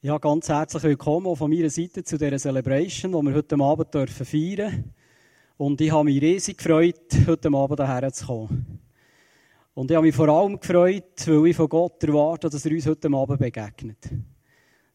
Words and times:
Ja, 0.00 0.16
ganz 0.18 0.48
herzlich 0.48 0.84
willkommen 0.84 1.26
auch 1.26 1.34
von 1.34 1.50
meiner 1.50 1.70
Seite 1.70 2.04
zu 2.04 2.16
dieser 2.16 2.38
Celebration, 2.38 3.10
die 3.10 3.18
wir 3.18 3.34
heute 3.34 3.58
Abend 3.58 3.92
dürfen 3.92 4.24
feiern 4.24 4.94
Und 5.56 5.80
ich 5.80 5.90
habe 5.90 6.04
mich 6.04 6.22
riesig 6.22 6.58
gefreut, 6.58 7.16
heute 7.26 7.48
Abend 7.48 7.80
hierher 7.80 8.12
zu 8.12 8.26
kommen. 8.26 8.78
Und 9.74 9.90
ich 9.90 9.96
habe 9.96 10.06
mich 10.06 10.14
vor 10.14 10.28
allem 10.28 10.60
gefreut, 10.60 11.26
weil 11.26 11.46
ich 11.48 11.56
von 11.56 11.68
Gott 11.68 12.04
erwarte, 12.04 12.48
dass 12.48 12.64
er 12.64 12.70
uns 12.70 12.86
heute 12.86 13.08
Abend 13.12 13.40
begegnet. 13.40 14.08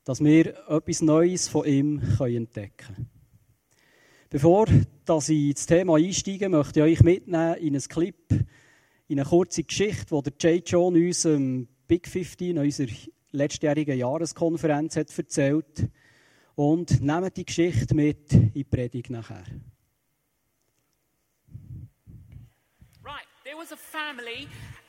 Dass 0.06 0.24
wir 0.24 0.56
etwas 0.70 1.02
Neues 1.02 1.50
von 1.50 1.66
ihm 1.66 2.02
entdecken 2.22 2.72
können. 2.78 3.10
Bevor 4.30 4.68
dass 5.04 5.28
ich 5.28 5.50
ins 5.50 5.66
Thema 5.66 5.98
einsteige, 5.98 6.48
möchte 6.48 6.80
ich 6.80 7.00
euch 7.00 7.04
mitnehmen 7.04 7.56
in 7.56 7.76
einen 7.76 7.82
Clip, 7.82 8.32
in 9.10 9.20
eine 9.20 9.28
kurze 9.28 9.66
Geschichte, 9.66 10.22
die 10.24 10.32
Jay 10.40 10.64
John 10.66 10.96
uns 10.96 11.26
im 11.26 11.68
Big 11.90 12.08
15, 12.08 12.58
unserer 12.58 12.88
letztjährigen 13.34 13.98
Jahreskonferenz 13.98 14.96
hat 14.96 15.18
erzählt 15.18 15.90
und 16.56 17.02
nehmt 17.02 17.36
die 17.36 17.46
Geschichte 17.46 17.94
mit 17.96 18.32
in 18.32 18.54
die 18.54 18.64
Predigt 18.64 19.10
nachher. 19.10 19.44
Right, 23.04 23.26
there 23.44 23.58
was 23.58 23.72
a 23.72 23.76
family 23.78 24.48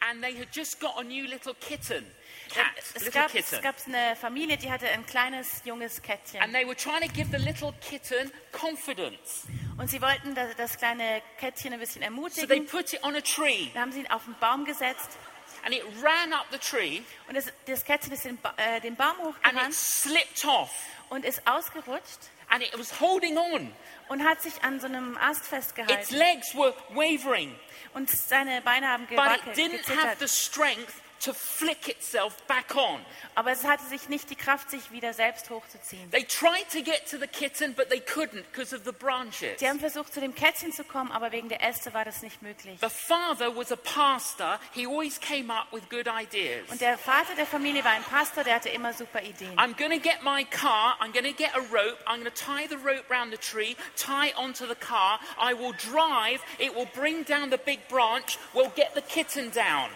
and 0.09 0.23
they 0.23 0.35
had 0.39 0.49
just 0.53 0.79
got 0.81 0.99
a 0.99 1.03
new 1.03 1.27
little 1.27 1.55
kitten. 1.55 2.05
Cat, 2.51 2.67
Es 2.77 2.95
little 3.05 3.11
gab, 3.23 3.31
kitten. 3.33 3.55
es 3.57 3.63
gab 3.63 3.75
eine 3.87 4.15
Familie, 4.17 4.57
die 4.59 4.71
hatte 4.71 4.87
ein 4.89 5.05
kleines, 5.07 5.63
junges 5.65 6.03
Kätzchen. 6.03 6.41
And 6.43 6.53
they 6.53 6.67
were 6.67 6.77
trying 6.77 7.01
to 7.01 7.13
give 7.13 7.31
the 7.37 7.43
little 7.43 7.73
kitten 7.81 8.31
confidence. 8.53 9.47
Und 9.79 9.89
sie 9.91 10.01
wollten 10.03 10.35
das, 10.35 10.55
das 10.57 10.77
kleine 10.77 11.23
Kätzchen 11.39 11.73
ein 11.73 11.81
bisschen 11.81 12.03
So 12.03 12.09
they 12.47 12.59
ermutigen. 12.59 12.67
put 12.67 12.93
it 12.93 13.03
on 13.03 13.17
a 13.17 13.21
tree 13.23 13.69
Dann 13.73 13.83
haben 13.85 13.93
sie 13.93 14.01
ihn 14.01 14.07
auf 14.11 14.25
den 14.27 14.35
Baum 14.41 14.65
gesetzt. 14.67 15.17
And 15.65 15.75
it 15.75 15.83
ran 16.03 16.33
up 16.33 16.47
the 16.51 16.59
tree. 16.59 17.03
Und 17.29 17.37
das, 17.37 17.47
das 17.67 17.85
Kätzchen 17.85 18.13
ist 18.13 18.25
den, 18.25 18.39
ba 18.41 18.55
äh, 18.57 18.81
den 18.81 18.97
Baum 18.97 19.35
and 19.43 19.59
it 19.61 19.75
slipped 19.75 20.45
off. 20.45 20.71
Und 21.09 21.25
ist 21.25 21.47
ausgerutscht. 21.47 22.31
And 22.49 22.63
it 22.63 22.79
was 22.79 23.01
holding 23.01 23.37
on. 23.37 23.73
und 24.09 24.25
hat 24.25 24.43
sich 24.43 24.63
an 24.63 24.81
so 24.81 24.87
einem 24.87 25.17
Ast 25.17 25.53
Its 25.53 26.11
legs 26.11 26.55
were 26.55 26.75
wavering, 26.91 27.55
Und 27.95 28.11
seine 28.11 28.61
Beine 28.63 28.89
haben 28.89 29.07
but 29.07 29.37
it 29.37 29.57
didn't 29.57 29.89
have 29.89 30.17
the 30.19 30.29
strength 30.29 30.95
to 31.25 31.33
flick 31.33 31.89
itself 31.89 32.47
back 32.47 32.75
on. 32.77 33.01
Aber 33.35 33.53
es 33.53 33.65
hatte 33.65 33.85
sich 33.85 34.09
nicht 34.09 34.31
die 34.31 34.37
Kraft, 34.37 34.71
sich 34.71 34.91
wieder 34.91 35.13
selbst 35.13 35.51
hochzuziehen. 35.51 36.11
They 36.11 36.25
tried 36.25 36.69
to 36.73 36.83
get 36.83 37.09
to 37.11 37.19
the 37.19 37.27
kitten, 37.27 37.75
but 37.75 37.89
they 37.89 38.01
couldn't 38.01 38.45
because 38.53 38.75
of 38.75 38.85
the 38.85 38.93
branches. 38.93 39.59
Sie 39.59 39.69
haben 39.69 39.81
versucht, 39.81 40.13
zu 40.13 40.21
dem 40.21 40.35
Kätzchen 40.35 40.73
zu 40.73 40.85
kommen, 40.85 41.11
aber 41.13 41.33
wegen 41.33 41.49
der 41.49 41.63
Äste 41.63 41.95
war 41.95 42.05
das 42.05 42.23
nicht 42.23 42.43
möglich. 42.43 42.79
The 42.81 42.89
father 42.89 43.55
was 43.57 43.73
a 43.73 43.77
pastor. 43.77 44.59
He 44.73 44.87
always 44.87 45.19
came 45.21 45.53
up 45.53 45.73
with 45.73 45.89
good 45.89 46.07
ideas. 46.07 46.69
Und 46.71 46.81
der 46.81 46.99
Vater 46.99 47.35
der 47.35 47.47
Familie 47.47 47.85
war 47.85 47.93
ein 47.93 48.05
Pastor, 48.05 48.45
der 48.45 48.57
hatte 48.57 48.69
immer 48.69 48.93
super 48.93 49.23
Ideen. 49.23 49.59
I'm 49.59 49.75
going 49.77 49.91
to 49.91 49.99
get 49.99 50.23
my 50.23 50.45
car. 50.45 50.97
I'm 51.01 51.13
going 51.13 51.25
to 51.25 51.33
get 51.33 51.55
a 51.55 51.61
rope. 51.73 51.99
I'm 52.07 52.21
going 52.21 52.31
to 52.31 52.31
tie 52.31 52.67
the 52.67 52.77
rope 52.77 53.09
round 53.11 53.33
the 53.33 53.39
tree, 53.39 53.77
tie 53.97 54.29
it 54.29 54.37
onto 54.37 54.67
the 54.67 54.75
car. 54.75 55.19
I 55.39 55.55
will 55.55 55.73
drive. 55.73 56.41
It 56.59 56.75
will 56.75 56.89
bring 56.95 57.25
down 57.25 57.51
the 57.51 57.59
big 57.59 57.89
branch. 57.89 58.39
We'll 58.55 58.73
get 58.77 58.95
the 58.95 59.03
kitten 59.03 59.51
down. 59.51 59.91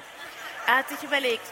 Er 0.68 0.76
hat 0.76 0.88
sich 0.90 1.02
überlegt, 1.02 1.46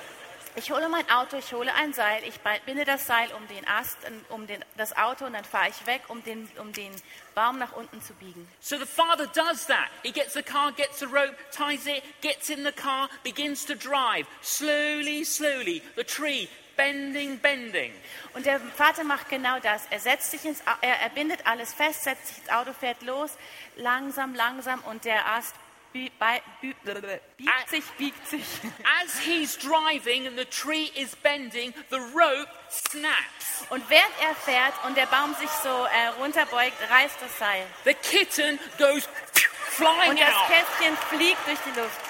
ich 0.56 0.70
hole 0.70 0.90
mein 0.90 1.08
Auto, 1.08 1.38
ich 1.38 1.50
hole 1.54 1.72
ein 1.72 1.94
Seil, 1.94 2.22
ich 2.24 2.38
binde 2.66 2.84
das 2.84 3.06
Seil 3.06 3.32
um 3.32 3.48
den 3.48 3.66
Ast, 3.66 3.96
um 4.28 4.46
den, 4.46 4.62
das 4.76 4.94
Auto 4.94 5.24
und 5.24 5.32
dann 5.32 5.44
fahre 5.44 5.70
ich 5.70 5.86
weg, 5.86 6.02
um 6.08 6.22
den, 6.22 6.46
um 6.58 6.70
den 6.74 6.92
Baum 7.34 7.58
nach 7.58 7.72
unten 7.72 8.02
zu 8.02 8.12
biegen. 8.12 8.46
So 8.60 8.76
the 8.76 8.84
father 8.84 9.26
does 9.28 9.64
that. 9.68 9.88
He 10.02 10.12
gets 10.12 10.34
the 10.34 10.42
car, 10.42 10.70
gets 10.70 10.98
the 10.98 11.06
rope, 11.06 11.34
ties 11.50 11.86
it, 11.86 12.02
gets 12.20 12.50
in 12.50 12.62
the 12.62 12.72
car, 12.72 13.08
begins 13.24 13.64
to 13.64 13.74
drive. 13.74 14.26
Slowly, 14.42 15.24
slowly, 15.24 15.80
the 15.96 16.04
tree 16.04 16.50
bending, 16.76 17.38
bending. 17.38 17.92
Und 18.34 18.44
der 18.44 18.60
Vater 18.60 19.02
macht 19.02 19.30
genau 19.30 19.58
das. 19.60 19.86
Er 19.88 19.98
setzt 20.00 20.30
sich 20.30 20.44
ins, 20.44 20.60
er, 20.82 21.00
er 21.00 21.08
bindet 21.08 21.46
alles 21.46 21.72
fest, 21.72 22.04
setzt 22.04 22.26
sich 22.26 22.36
ins 22.36 22.50
Auto, 22.50 22.74
fährt 22.74 23.00
los, 23.00 23.30
langsam, 23.76 24.34
langsam 24.34 24.80
und 24.84 25.06
der 25.06 25.26
Ast 25.26 25.54
biegt 25.92 27.70
sich, 27.70 27.84
biegt 27.98 28.28
sich. 28.28 28.42
As 29.02 29.18
he's 29.18 29.56
driving 29.56 30.26
and 30.26 30.38
the 30.38 30.44
tree 30.44 30.90
is 30.96 31.14
bending, 31.16 31.72
the 31.90 32.00
rope 32.14 32.48
snaps. 32.70 33.64
Und 33.70 33.88
während 33.88 34.12
er 34.20 34.34
fährt 34.34 34.74
und 34.84 34.96
der 34.96 35.06
Baum 35.06 35.34
sich 35.34 35.50
so 35.62 35.68
äh, 35.68 36.08
runterbeugt, 36.18 36.76
reißt 36.90 37.16
das 37.20 37.38
Seil. 37.38 37.66
The 37.84 37.94
kitten 37.94 38.58
goes 38.78 39.06
Und 39.06 39.86
flying 39.86 40.16
das 40.16 40.34
out. 40.34 40.48
Kästchen 40.48 40.96
fliegt 41.08 41.46
durch 41.46 41.58
die 41.66 41.80
Luft. 41.80 42.00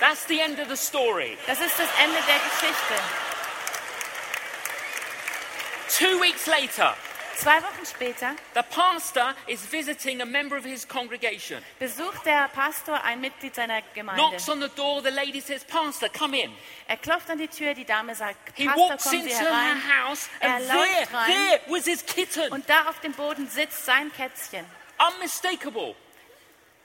That's 0.00 0.26
the 0.26 0.40
end 0.40 0.58
of 0.60 0.68
the 0.68 0.76
story. 0.76 1.38
Das 1.46 1.60
ist 1.60 1.78
das 1.78 1.88
Ende 2.02 2.18
der 2.26 2.38
Geschichte. 2.38 2.94
Two 5.96 6.20
weeks 6.20 6.46
later, 6.46 6.96
Zwei 7.36 7.60
Wochen 7.62 7.84
später 7.84 8.34
the 8.54 8.62
pastor 8.70 9.34
is 9.46 9.60
visiting 9.66 10.20
a 10.22 10.24
member 10.24 10.56
of 10.56 10.64
his 10.64 10.86
congregation. 10.86 11.62
besucht 11.78 12.24
der 12.24 12.48
Pastor 12.48 13.02
ein 13.04 13.20
Mitglied 13.20 13.54
seiner 13.54 13.82
Gemeinde. 13.94 14.22
Knocks 14.22 14.48
on 14.48 14.60
the 14.60 14.68
door, 14.76 15.02
the 15.02 15.10
lady 15.10 15.40
says, 15.40 15.64
Pastor, 15.64 16.08
come 16.08 16.34
in. 16.40 16.52
Er 16.86 16.96
klopft 16.96 17.28
an 17.30 17.38
die 17.38 17.48
Tür, 17.48 17.74
die 17.74 17.84
Dame 17.84 18.14
sagt, 18.14 18.36
He 18.56 18.66
Pastor, 18.66 18.88
walks 18.90 19.04
kommen 19.04 19.22
Sie 19.22 19.30
into 19.30 19.44
her 19.44 19.50
herein. 19.50 19.82
house, 20.08 20.28
Er 20.40 20.54
and 20.54 20.68
läuft 20.68 21.10
there, 21.10 21.18
rein. 21.18 21.30
there 21.32 21.60
was 21.68 21.84
his 21.84 22.04
kitten. 22.06 22.52
Und 22.52 22.68
da 22.68 22.88
auf 22.88 23.00
dem 23.00 23.12
Boden 23.12 23.48
sitzt 23.48 23.84
sein 23.84 24.12
Kätzchen. 24.12 24.64
Unmistakable. 25.14 25.94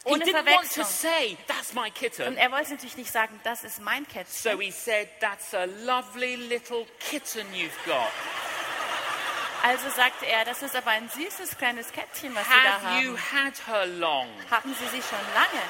He 0.06 0.12
Ohne 0.14 0.24
didn't 0.24 0.46
want 0.46 0.64
to 0.74 0.84
Verwechslung. 0.84 0.86
say, 0.86 1.38
That's 1.48 1.74
my 1.74 1.88
Und 1.88 1.94
kitten. 1.96 2.38
er 2.38 2.52
wollte 2.52 2.72
natürlich 2.72 2.98
nicht 2.98 3.12
sagen, 3.12 3.40
das 3.44 3.64
ist 3.64 3.81
mein 3.81 4.08
Kätzchen. 4.08 4.54
So 4.54 4.60
he 4.60 4.72
said, 4.72 5.10
That's 5.20 5.54
a 5.54 5.66
lovely 5.86 6.36
little 6.38 6.86
kitten 7.00 7.46
you've 7.54 7.70
got. 7.86 8.10
Also 9.64 9.90
sagte 9.90 10.25
er, 10.25 10.46
das 10.46 10.62
ist 10.62 10.75
aber 10.75 10.92
ein 10.92 11.09
süßes 11.09 11.58
kleines 11.58 11.92
Kätzchen, 11.92 12.34
was 12.34 12.46
Sie 12.46 12.52
da 12.64 12.72
Have 12.90 13.02
you 13.03 13.18
haben. 13.18 13.47
had 13.47 13.68
her 13.68 13.86
long? 13.86 14.28
Haben 14.50 14.74
Sie 14.74 14.86
sie 14.88 15.02
schon 15.02 15.20
lange? 15.34 15.62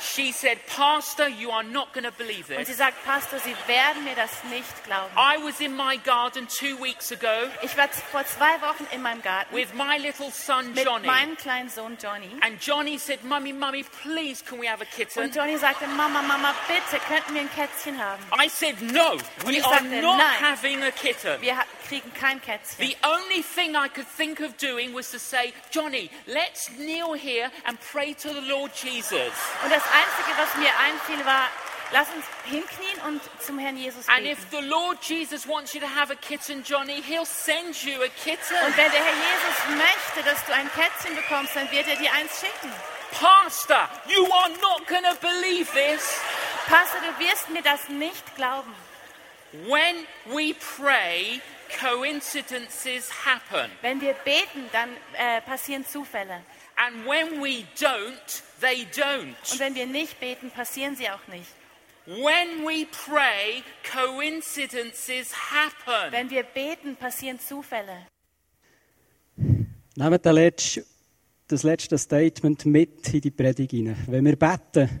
She 0.00 0.32
said, 0.32 0.58
Pastor, 0.66 1.28
you 1.28 1.50
are 1.50 1.62
not 1.64 1.92
going 1.92 2.04
to 2.04 2.12
believe 2.12 2.46
this. 2.48 2.58
Und 2.58 2.66
sie 2.66 2.74
sagt, 2.74 3.04
Pastor, 3.04 3.38
Sie 3.40 3.54
werden 3.66 4.04
mir 4.04 4.14
das 4.14 4.30
nicht 4.44 4.84
glauben. 4.84 5.10
I 5.16 5.36
was 5.42 5.60
in 5.60 5.76
my 5.76 5.96
garden 6.04 6.46
two 6.48 6.76
weeks 6.82 7.10
ago 7.12 7.28
Ich 7.62 7.76
war 7.76 7.88
vor 7.88 8.24
zwei 8.26 8.60
Wochen 8.60 8.86
in 8.92 9.02
meinem 9.02 9.22
Garten 9.22 9.54
with 9.54 9.72
my 9.74 9.96
little 9.98 10.30
son 10.30 10.72
mit 10.72 10.84
Johnny. 10.84 11.06
meinem 11.06 11.36
kleinen 11.36 11.68
Sohn 11.68 11.96
Johnny. 12.00 12.30
And 12.42 12.60
Johnny 12.60 12.98
said, 12.98 13.24
Mummy, 13.24 13.52
Mummy, 13.52 13.84
please, 14.02 14.42
can 14.44 14.60
we 14.60 14.68
have 14.68 14.80
a 14.80 14.84
kitten? 14.84 15.22
Und 15.22 15.34
Johnny 15.34 15.56
sagte, 15.56 15.86
Mama, 15.88 16.22
Mama, 16.22 16.54
bitte, 16.68 17.00
könnten 17.06 17.34
wir 17.34 17.40
ein 17.42 17.50
Kätzchen 17.54 17.98
haben? 18.02 18.22
I 18.32 18.48
said, 18.48 18.80
No, 18.80 19.16
we 19.44 19.60
are 19.60 19.62
sagte, 19.74 20.00
not 20.00 20.18
nein. 20.18 20.40
having 20.40 20.82
a 20.82 20.90
kitten. 20.90 21.40
Wir 21.40 21.56
kriegen 21.88 22.12
kein 22.14 22.40
Kätzchen. 22.40 22.86
The 22.86 22.96
only 23.04 23.42
thing 23.42 23.74
I 23.74 23.88
could 23.88 24.06
think 24.16 24.40
of 24.40 24.56
doing 24.58 24.94
was 24.94 25.10
to 25.10 25.18
say, 25.18 25.52
Johnny, 25.70 26.10
let's 26.26 26.70
kneel 26.78 27.14
here 27.14 27.50
and 27.66 27.78
pray 27.92 28.14
to 28.14 28.28
the 28.28 28.42
Lord 28.42 28.70
Jesus. 28.74 29.32
Und 29.64 29.70
das 29.72 29.82
Einzige, 29.92 30.36
was 30.38 30.54
mir 30.56 30.70
einfiel, 30.78 31.24
war, 31.26 31.48
lass 31.92 32.08
uns 32.14 32.24
hinknien 32.44 33.00
und 33.06 33.20
zum 33.44 33.58
Herrn 33.58 33.76
Jesus 33.76 34.08
And 34.08 34.24
beten. 34.24 34.32
if 34.32 34.50
the 34.50 34.66
Lord 34.66 34.98
Jesus 35.02 35.46
wants 35.48 35.74
you 35.74 35.80
to 35.80 35.86
have 35.86 36.12
a 36.12 36.16
kitten, 36.16 36.62
Johnny, 36.62 37.02
he'll 37.02 37.24
send 37.26 37.74
you 37.84 38.02
a 38.02 38.08
kitten. 38.22 38.54
Und 38.66 38.76
wenn 38.76 38.90
der 38.92 39.02
Herr 39.02 39.14
Jesus 39.14 39.76
möchte, 39.76 40.28
dass 40.30 40.44
du 40.44 40.52
ein 40.52 40.70
Kätzchen 40.72 41.14
bekommst, 41.16 41.56
dann 41.56 41.70
wird 41.70 41.88
er 41.88 41.96
dir 41.96 42.12
eins 42.12 42.40
schicken. 42.40 42.72
Pastor, 43.12 43.88
you 44.06 44.24
are 44.32 44.50
not 44.60 44.86
going 44.86 45.02
to 45.04 45.14
believe 45.20 45.70
this. 45.72 46.20
Pastor, 46.66 47.00
du 47.00 47.24
wirst 47.24 47.48
mir 47.48 47.62
das 47.62 47.88
nicht 47.88 48.36
glauben. 48.36 48.74
When 49.66 50.06
we 50.26 50.54
pray, 50.76 51.40
coincidences 51.80 53.10
happen. 53.24 53.70
Wenn 53.80 54.00
wir 54.00 54.12
beten, 54.12 54.68
dann 54.72 54.90
äh, 55.14 55.40
passieren 55.40 55.86
Zufälle. 55.86 56.42
And 56.80 57.04
when 57.06 57.42
we 57.42 57.64
don't, 57.76 58.42
they 58.60 58.86
don't. 58.94 59.34
Und 59.50 59.58
wenn 59.58 59.74
wir 59.74 59.86
nicht 59.86 60.20
beten, 60.20 60.50
passieren 60.50 60.94
sie 60.94 61.10
auch 61.10 61.26
nicht. 61.26 61.48
When 62.06 62.64
we 62.64 62.86
pray, 62.86 63.64
coincidences 63.82 65.34
happen. 65.34 66.12
Wenn 66.12 66.30
wir 66.30 66.44
beten, 66.44 66.96
passieren 66.96 67.40
Zufälle. 67.40 68.06
Nehmt 69.96 70.24
das 71.48 71.62
letzte 71.64 71.98
Statement 71.98 72.64
mit 72.64 73.12
in 73.12 73.20
die 73.22 73.30
Predigt 73.30 73.72
hinein. 73.72 73.96
Wenn 74.06 74.24
wir 74.24 74.36
beten, 74.36 75.00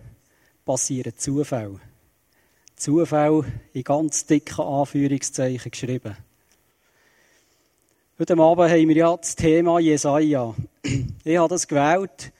passieren 0.64 1.16
Zufälle. 1.16 1.80
Zufälle 2.74 3.44
in 3.72 3.84
ganz 3.84 4.26
dicken 4.26 4.60
Anführungszeichen 4.60 5.70
geschrieben. 5.70 6.16
Heute 8.20 8.36
Abend 8.36 8.68
haben 8.68 8.88
wir 8.88 8.96
ja 8.96 9.16
das 9.16 9.36
Thema 9.36 9.78
Jesaja. 9.78 10.52
Ich 11.22 11.36
habe 11.36 11.48
das 11.48 11.68
gewählt, 11.68 12.32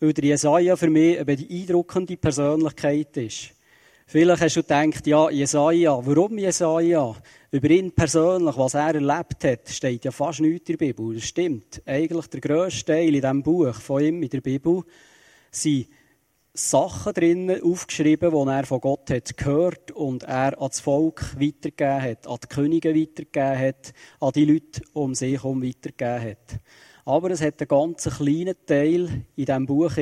weil 0.00 0.12
der 0.12 0.24
Jesaja 0.24 0.74
für 0.74 0.90
mich 0.90 1.20
eine 1.20 1.24
beeindruckende 1.24 2.16
Persönlichkeit 2.16 3.16
ist. 3.16 3.50
Vielleicht 4.08 4.42
hast 4.42 4.56
du 4.56 4.62
gedacht, 4.62 5.06
ja, 5.06 5.30
Jesaja, 5.30 6.04
warum 6.04 6.36
Jesaja? 6.36 7.14
Über 7.52 7.70
ihn 7.70 7.92
persönlich, 7.92 8.58
was 8.58 8.74
er 8.74 8.92
erlebt 8.96 9.44
hat, 9.44 9.68
steht 9.68 10.04
ja 10.04 10.10
fast 10.10 10.40
nichts 10.40 10.68
in 10.68 10.76
der 10.76 10.86
Bibel. 10.86 11.14
Das 11.14 11.22
stimmt. 11.22 11.80
Eigentlich 11.86 12.26
der 12.26 12.40
grösste 12.40 12.86
Teil 12.86 13.14
in 13.14 13.20
diesem 13.20 13.42
Buch 13.44 13.74
von 13.74 14.02
ihm 14.02 14.20
in 14.24 14.30
der 14.30 14.40
Bibel 14.40 14.82
sind 15.52 15.86
Sachen 16.52 17.12
drin 17.12 17.62
aufgeschrieben, 17.62 18.30
die 18.32 18.50
er 18.50 18.66
von 18.66 18.80
Gott 18.80 19.08
hat 19.10 19.36
gehört 19.36 19.92
und 19.92 20.24
er 20.24 20.60
an 20.60 20.68
das 20.68 20.80
Volk 20.80 21.36
weitergegeben 21.38 22.02
hat, 22.02 22.26
an 22.26 22.38
die 22.42 22.48
Könige 22.48 22.88
weitergegeben 22.94 23.58
hat, 23.58 23.92
an 24.18 24.32
die 24.32 24.44
Leute 24.44 24.82
um 24.92 25.14
sich 25.14 25.34
herum 25.34 25.62
weitergegeben 25.62 26.30
hat. 26.30 26.60
Aber 27.04 27.30
es 27.30 27.40
hat 27.40 27.60
einen 27.60 27.68
ganz 27.68 28.04
kleinen 28.16 28.56
Teil 28.66 29.24
in 29.36 29.44
diesem 29.44 29.66
Buch, 29.66 29.96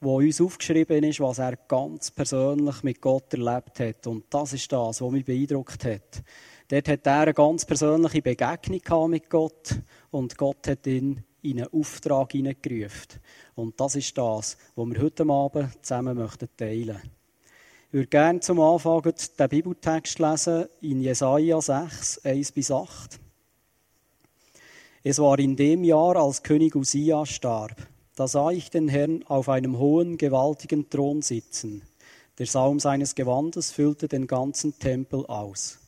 wo 0.00 0.16
uns 0.16 0.40
aufgeschrieben 0.40 1.04
ist, 1.04 1.20
was 1.20 1.38
er 1.38 1.56
ganz 1.56 2.10
persönlich 2.10 2.82
mit 2.82 3.02
Gott 3.02 3.34
erlebt 3.34 3.80
hat. 3.80 4.06
Und 4.06 4.24
das 4.30 4.54
ist 4.54 4.72
das, 4.72 5.02
was 5.02 5.10
mich 5.10 5.26
beeindruckt 5.26 5.84
hat. 5.84 6.22
Dort 6.68 6.88
hat 6.88 7.06
er 7.06 7.20
eine 7.20 7.34
ganz 7.34 7.66
persönliche 7.66 8.22
Begegnung 8.22 9.10
mit 9.10 9.28
Gott 9.28 9.78
und 10.10 10.38
Gott 10.38 10.66
hat 10.68 10.86
ihn 10.86 11.22
in 11.42 11.60
einen 11.60 11.72
Auftrag 11.72 12.32
hineingerufen. 12.32 13.20
Und 13.54 13.80
das 13.80 13.96
ist 13.96 14.16
das, 14.16 14.56
was 14.74 14.88
wir 14.88 15.02
heute 15.02 15.28
Abend 15.28 15.84
zusammen 15.84 16.16
möchten 16.16 16.48
teilen 16.56 17.00
Ich 17.88 17.92
würde 17.92 18.08
gerne 18.08 18.40
zum 18.40 18.60
Anfang 18.60 19.02
den 19.02 19.48
Bibeltext 19.48 20.18
lesen 20.18 20.66
in 20.80 21.00
Jesaja 21.00 21.60
6, 21.60 22.24
1 22.24 22.52
bis 22.52 22.70
8. 22.70 23.18
Es 25.02 25.18
war 25.18 25.38
in 25.38 25.56
dem 25.56 25.82
Jahr, 25.82 26.16
als 26.16 26.42
König 26.42 26.76
Usia 26.76 27.24
starb. 27.24 27.74
Da 28.16 28.28
sah 28.28 28.50
ich 28.50 28.68
den 28.68 28.88
Herrn 28.88 29.24
auf 29.28 29.48
einem 29.48 29.78
hohen, 29.78 30.18
gewaltigen 30.18 30.90
Thron 30.90 31.22
sitzen. 31.22 31.82
Der 32.38 32.46
Saum 32.46 32.80
seines 32.80 33.14
Gewandes 33.14 33.72
füllte 33.72 34.08
den 34.08 34.26
ganzen 34.26 34.78
Tempel 34.78 35.26
aus. 35.26 35.79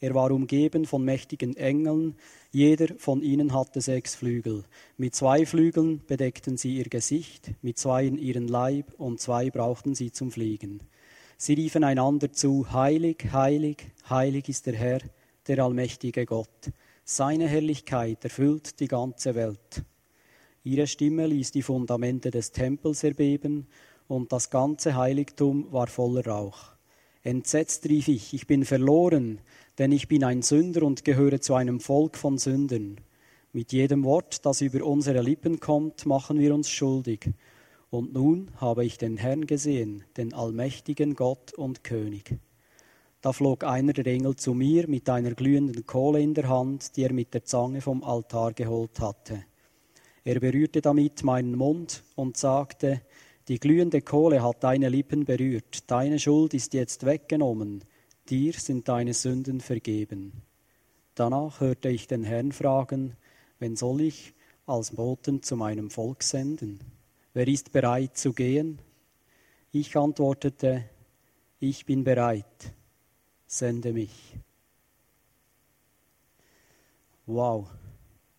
Er 0.00 0.14
war 0.14 0.30
umgeben 0.30 0.84
von 0.84 1.04
mächtigen 1.04 1.56
Engeln, 1.56 2.14
jeder 2.52 2.94
von 2.98 3.20
ihnen 3.20 3.52
hatte 3.52 3.80
sechs 3.80 4.14
Flügel. 4.14 4.64
Mit 4.96 5.16
zwei 5.16 5.44
Flügeln 5.44 6.02
bedeckten 6.06 6.56
sie 6.56 6.76
ihr 6.76 6.84
Gesicht, 6.84 7.50
mit 7.62 7.78
zweien 7.78 8.16
ihren 8.16 8.46
Leib 8.46 8.94
und 8.96 9.20
zwei 9.20 9.50
brauchten 9.50 9.96
sie 9.96 10.12
zum 10.12 10.30
Fliegen. 10.30 10.80
Sie 11.36 11.54
riefen 11.54 11.82
einander 11.82 12.32
zu, 12.32 12.72
Heilig, 12.72 13.32
heilig, 13.32 13.90
heilig 14.08 14.48
ist 14.48 14.66
der 14.66 14.74
Herr, 14.74 15.00
der 15.48 15.64
allmächtige 15.64 16.26
Gott. 16.26 16.70
Seine 17.04 17.48
Herrlichkeit 17.48 18.22
erfüllt 18.22 18.78
die 18.78 18.88
ganze 18.88 19.34
Welt. 19.34 19.82
Ihre 20.62 20.86
Stimme 20.86 21.26
ließ 21.26 21.50
die 21.50 21.62
Fundamente 21.62 22.30
des 22.30 22.52
Tempels 22.52 23.02
erbeben, 23.02 23.66
und 24.06 24.32
das 24.32 24.48
ganze 24.48 24.96
Heiligtum 24.96 25.70
war 25.70 25.86
voller 25.86 26.26
Rauch. 26.26 26.78
Entsetzt 27.22 27.86
rief 27.86 28.08
ich, 28.08 28.32
ich 28.32 28.46
bin 28.46 28.64
verloren, 28.64 29.40
denn 29.78 29.92
ich 29.92 30.08
bin 30.08 30.24
ein 30.24 30.42
Sünder 30.42 30.82
und 30.82 31.04
gehöre 31.04 31.40
zu 31.40 31.54
einem 31.54 31.78
Volk 31.78 32.16
von 32.16 32.36
Sündern. 32.36 32.96
Mit 33.52 33.72
jedem 33.72 34.04
Wort, 34.04 34.44
das 34.44 34.60
über 34.60 34.84
unsere 34.84 35.22
Lippen 35.22 35.60
kommt, 35.60 36.04
machen 36.04 36.38
wir 36.38 36.54
uns 36.54 36.68
schuldig. 36.68 37.30
Und 37.90 38.12
nun 38.12 38.50
habe 38.56 38.84
ich 38.84 38.98
den 38.98 39.16
Herrn 39.16 39.46
gesehen, 39.46 40.04
den 40.16 40.34
allmächtigen 40.34 41.14
Gott 41.14 41.54
und 41.54 41.84
König. 41.84 42.36
Da 43.20 43.32
flog 43.32 43.64
einer 43.64 43.92
der 43.92 44.06
Engel 44.06 44.36
zu 44.36 44.52
mir 44.52 44.86
mit 44.88 45.08
einer 45.08 45.32
glühenden 45.32 45.86
Kohle 45.86 46.20
in 46.20 46.34
der 46.34 46.48
Hand, 46.48 46.96
die 46.96 47.04
er 47.04 47.12
mit 47.12 47.32
der 47.32 47.44
Zange 47.44 47.80
vom 47.80 48.04
Altar 48.04 48.52
geholt 48.52 49.00
hatte. 49.00 49.44
Er 50.24 50.40
berührte 50.40 50.82
damit 50.82 51.24
meinen 51.24 51.56
Mund 51.56 52.04
und 52.16 52.36
sagte, 52.36 53.00
die 53.48 53.58
glühende 53.58 54.02
Kohle 54.02 54.42
hat 54.42 54.62
deine 54.62 54.88
Lippen 54.88 55.24
berührt, 55.24 55.90
deine 55.90 56.18
Schuld 56.18 56.52
ist 56.52 56.74
jetzt 56.74 57.06
weggenommen, 57.06 57.82
dir 58.28 58.52
sind 58.52 58.88
deine 58.88 59.14
Sünden 59.14 59.60
vergeben. 59.60 60.32
Danach 61.14 61.60
hörte 61.60 61.88
ich 61.88 62.06
den 62.06 62.24
Herrn 62.24 62.52
fragen, 62.52 63.16
wen 63.58 63.76
soll 63.76 64.02
ich 64.02 64.34
als 64.66 64.92
Boten 64.92 65.42
zu 65.42 65.56
meinem 65.56 65.90
Volk 65.90 66.22
senden? 66.22 66.80
Wer 67.34 67.48
ist 67.48 67.72
bereit 67.72 68.16
zu 68.16 68.32
gehen? 68.32 68.78
Ich 69.72 69.96
antwortete, 69.96 70.84
ich 71.60 71.86
bin 71.86 72.04
bereit, 72.04 72.72
sende 73.46 73.92
mich. 73.92 74.36
Wow, 77.26 77.68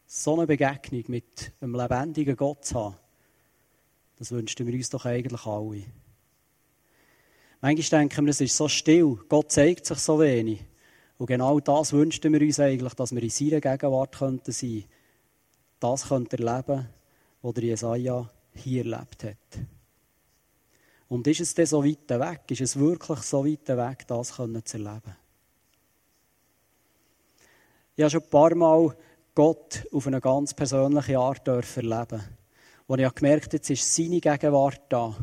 so 0.08 0.36
eine 0.36 0.48
Begegnung 0.48 1.04
mit 1.08 1.52
einem 1.62 1.76
lebendigen 1.76 2.36
Gott 2.36 2.66
zu 2.66 2.76
haben, 2.76 2.96
das 4.18 4.32
wünschten 4.32 4.66
wir 4.66 4.74
uns 4.74 4.90
doch 4.90 5.06
eigentlich 5.06 5.46
alle. 5.46 5.84
Manchmal 7.62 8.02
denken 8.02 8.26
wir, 8.26 8.32
es 8.32 8.42
ist 8.42 8.56
so 8.56 8.68
still, 8.68 9.18
Gott 9.28 9.52
zeigt 9.52 9.86
sich 9.86 9.98
so 10.00 10.20
wenig. 10.20 10.64
Und 11.18 11.28
genau 11.28 11.60
das 11.60 11.92
wünschten 11.92 12.32
wir 12.32 12.42
uns 12.42 12.60
eigentlich, 12.60 12.94
dass 12.94 13.14
wir 13.14 13.22
in 13.22 13.30
seiner 13.30 13.60
Gegenwart 13.60 14.18
könnten 14.18 14.52
sein 14.54 14.86
Das 15.80 16.08
könnte 16.08 16.38
erleben, 16.38 16.88
was 17.42 17.54
der 17.54 17.64
Jesaja 17.64 18.30
hier 18.54 18.86
erlebt 18.86 19.24
hat. 19.26 19.60
Und 21.10 21.28
ist 21.28 21.42
es 21.42 21.54
denn 21.54 21.66
so 21.66 21.84
weit 21.84 22.08
weg? 22.10 22.44
Ist 22.50 22.62
es 22.62 22.80
wirklich 22.80 23.20
so 23.20 23.46
weit 23.46 23.68
weg, 23.68 24.08
das 24.08 24.30
zu 24.30 24.44
erleben? 24.44 25.16
Ich 27.96 28.04
habe 28.04 28.12
schon 28.12 28.24
ein 28.24 28.30
paar 28.30 28.56
Mal 28.56 28.96
Gott 29.36 29.86
auf 29.92 30.08
eine 30.08 30.22
ganz 30.22 30.54
persönliche 30.54 31.20
Art 31.20 31.46
erleben. 31.48 32.24
Wo 32.88 32.96
ich 32.96 33.16
gemerkt 33.16 33.48
habe, 33.48 33.58
jetzt 33.58 33.70
ist 33.70 33.94
seine 33.94 34.22
Gegenwart 34.22 34.82
da. 34.88 35.16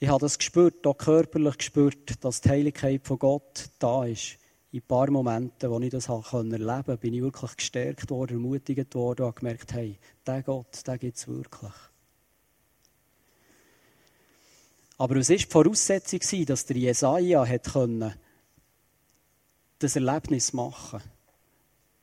Ich 0.00 0.08
habe 0.08 0.20
das 0.20 0.38
gespürt, 0.38 0.86
auch 0.86 0.96
körperlich 0.96 1.58
gespürt, 1.58 2.24
dass 2.24 2.40
die 2.40 2.50
Heiligkeit 2.50 3.04
von 3.04 3.18
Gott 3.18 3.70
da 3.80 4.04
ist. 4.04 4.38
In 4.70 4.80
ein 4.80 4.86
paar 4.86 5.10
Momenten, 5.10 5.70
wo 5.70 5.80
ich 5.80 5.90
das 5.90 6.08
erleben 6.08 6.22
konnte, 6.22 6.96
bin 6.98 7.14
ich 7.14 7.22
wirklich 7.22 7.56
gestärkt 7.56 8.10
worden, 8.10 8.34
ermutigt 8.34 8.94
worden 8.94 9.26
und 9.26 9.36
gemerkt, 9.36 9.72
hey, 9.72 9.98
der 10.24 10.42
Gott, 10.42 10.86
der 10.86 10.98
gibt 10.98 11.16
es 11.16 11.26
wirklich. 11.26 11.72
Aber 14.98 15.16
es 15.16 15.30
war 15.30 15.36
die 15.36 15.46
Voraussetzung, 15.46 16.44
dass 16.46 16.66
der 16.66 16.76
Jesaja 16.76 17.46
das 19.78 19.96
Erlebnis 19.96 20.52
machen 20.52 21.00
konnte. 21.00 21.10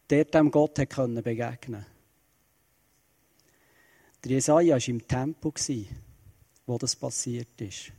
Der 0.10 0.26
dem 0.26 0.52
Gott 0.52 0.76
begegnen 0.76 1.24
konnte. 1.24 1.86
Der 4.24 4.32
Jesaja 4.32 4.76
war 4.76 4.88
im 4.88 5.08
Tempel 5.08 5.54
wo 6.66 6.78
das 6.78 6.96
passiert 6.96 7.60
ist. 7.62 7.92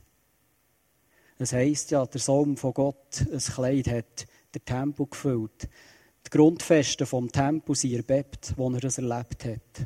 Es 1.39 1.53
heisst 1.53 1.91
ja, 1.91 2.05
der 2.05 2.19
Sohn 2.19 2.57
von 2.57 2.73
Gott, 2.73 3.21
ein 3.31 3.37
Kleid 3.37 3.87
hat 3.87 4.27
der 4.53 4.65
Tempel 4.65 5.05
gefüllt. 5.05 5.69
Die 6.25 6.29
Grundfesten 6.31 7.05
vom 7.05 7.31
Tempel 7.31 7.75
sind 7.75 7.93
erbebt, 7.93 8.53
wo 8.57 8.69
er 8.71 8.79
das 8.79 8.97
erlebt 8.97 9.45
hat. 9.45 9.85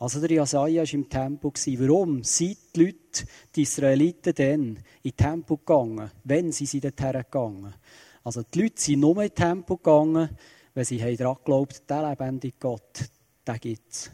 Also 0.00 0.20
der 0.20 0.30
Jesaja 0.30 0.82
war 0.82 0.94
im 0.94 1.08
Tempel. 1.08 1.50
Warum 1.50 2.22
sind 2.22 2.58
die 2.74 2.84
Leute, 2.84 3.26
die 3.54 3.62
Israeliten, 3.62 4.34
dann 4.34 4.60
in 5.02 5.10
den 5.10 5.16
Tempel 5.16 5.56
gegangen? 5.56 6.10
Wenn 6.24 6.52
sie 6.52 6.66
sind 6.66 6.84
dorthin 6.84 7.12
gegangen? 7.12 7.74
Also 8.22 8.42
die 8.42 8.62
Leute 8.62 8.80
sind 8.80 9.00
nur 9.00 9.22
in 9.22 9.28
den 9.28 9.34
Tempel 9.34 9.76
gegangen, 9.76 10.28
wenn 10.74 10.84
sie 10.84 11.16
daran 11.16 11.36
geglaubt 11.36 11.82
der 11.88 12.10
lebendige 12.10 12.56
Gott, 12.60 13.08
der 13.46 13.58
gibt 13.58 13.92
es. 13.92 14.10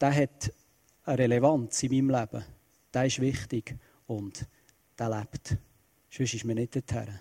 Der 0.00 0.14
hat 0.14 0.52
eine 1.04 1.18
Relevanz 1.18 1.82
in 1.82 2.06
meinem 2.06 2.20
Leben 2.20 2.44
der 2.92 3.06
ist 3.06 3.20
wichtig 3.20 3.76
und 4.06 4.46
der 4.98 5.10
lebt. 5.10 5.56
Sonst 6.10 6.34
ist 6.34 6.44
mir 6.44 6.54
nicht 6.54 6.76
dorthin. 6.76 7.18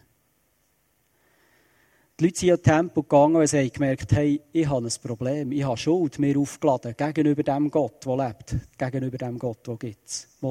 Die 2.19 2.25
Leute 2.25 2.39
sind 2.39 2.49
in 2.49 2.61
Tempo 2.61 3.01
gegangen 3.01 3.37
und 3.37 3.51
haben 3.51 3.71
gemerkt, 3.71 4.11
hey, 4.11 4.41
ich 4.51 4.69
habe 4.69 4.85
ein 4.85 4.93
Problem, 5.01 5.51
ich 5.51 5.63
habe 5.63 5.75
Schuld 5.75 6.19
mir 6.19 6.37
aufgeladen 6.37 6.93
gegenüber 6.95 7.41
dem 7.41 7.71
Gott, 7.71 8.05
der 8.05 8.15
lebt, 8.15 8.55
gegenüber 8.77 9.17
dem 9.17 9.39
Gott, 9.39 9.65
der 9.65 9.77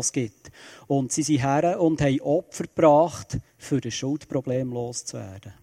es 0.01 0.13
gibt. 0.13 0.51
Und 0.89 1.13
sie 1.13 1.23
sind 1.23 1.45
her 1.45 1.81
und 1.81 2.01
haben 2.01 2.21
Opfer 2.23 2.65
gebracht, 2.65 3.39
für 3.57 3.81
das 3.81 3.95
Schuldproblem 3.95 4.73
loszuwerden. 4.73 5.55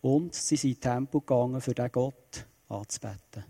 Und 0.00 0.34
sie 0.34 0.56
sind 0.56 0.70
in 0.70 0.80
Tempo 0.80 1.20
gegangen, 1.20 1.60
für 1.60 1.74
den 1.74 1.92
Gott 1.92 2.44
anzubeten. 2.68 3.44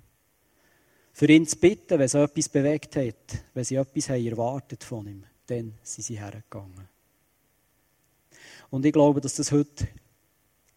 Für 1.18 1.26
ihn 1.26 1.48
zu 1.48 1.56
bitten, 1.56 1.98
wenn 1.98 2.06
sie 2.06 2.22
etwas 2.22 2.48
bewegt 2.48 2.94
hat, 2.94 3.42
wenn 3.52 3.64
sie 3.64 3.75
etwas 3.75 4.08
haben 4.08 4.25
erwartet 4.25 4.84
von 4.84 5.04
ihm, 5.04 5.25
dann 5.48 5.75
sind 5.82 6.04
sie 6.04 6.16
hergegangen. 6.16 6.88
Und 8.70 8.87
ich 8.87 8.92
glaube, 8.92 9.20
dass 9.20 9.34
das 9.34 9.50
heute 9.50 9.88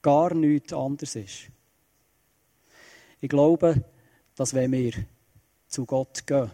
gar 0.01 0.33
nichts 0.33 0.73
anderes 0.73 1.15
ist. 1.15 1.41
Ich 3.19 3.29
glaube, 3.29 3.85
dass 4.35 4.55
wenn 4.55 4.71
wir 4.71 4.93
zu 5.67 5.85
Gott 5.85 6.25
gehen, 6.25 6.49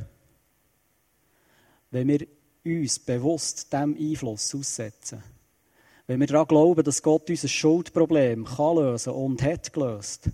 wenn 1.90 2.10
wir 2.10 2.28
uns 2.66 3.00
bewusst 3.00 3.72
dem 3.72 3.96
Einfluss 3.98 4.54
aussetzen, 4.54 5.24
wenn 6.08 6.20
wir 6.20 6.28
daran 6.28 6.48
glauben, 6.48 6.84
dass 6.84 7.02
Gott 7.02 7.30
unser 7.30 7.48
Schuldproblem 7.48 8.44
kann 8.44 8.76
lösen 8.76 9.14
und 9.14 9.42
hat 9.42 9.72
gelöst, 9.72 10.30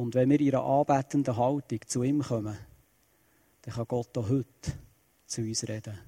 und 0.00 0.14
wenn 0.14 0.30
wir 0.30 0.40
in 0.40 0.54
einer 0.54 0.64
anbetenden 0.64 1.36
Haltung 1.36 1.80
zu 1.86 2.02
ihm 2.02 2.22
kommen, 2.22 2.56
dann 3.60 3.74
kann 3.74 3.84
Gott 3.86 4.16
auch 4.16 4.30
heute 4.30 4.72
zu 5.26 5.42
uns 5.42 5.68
reden. 5.68 5.98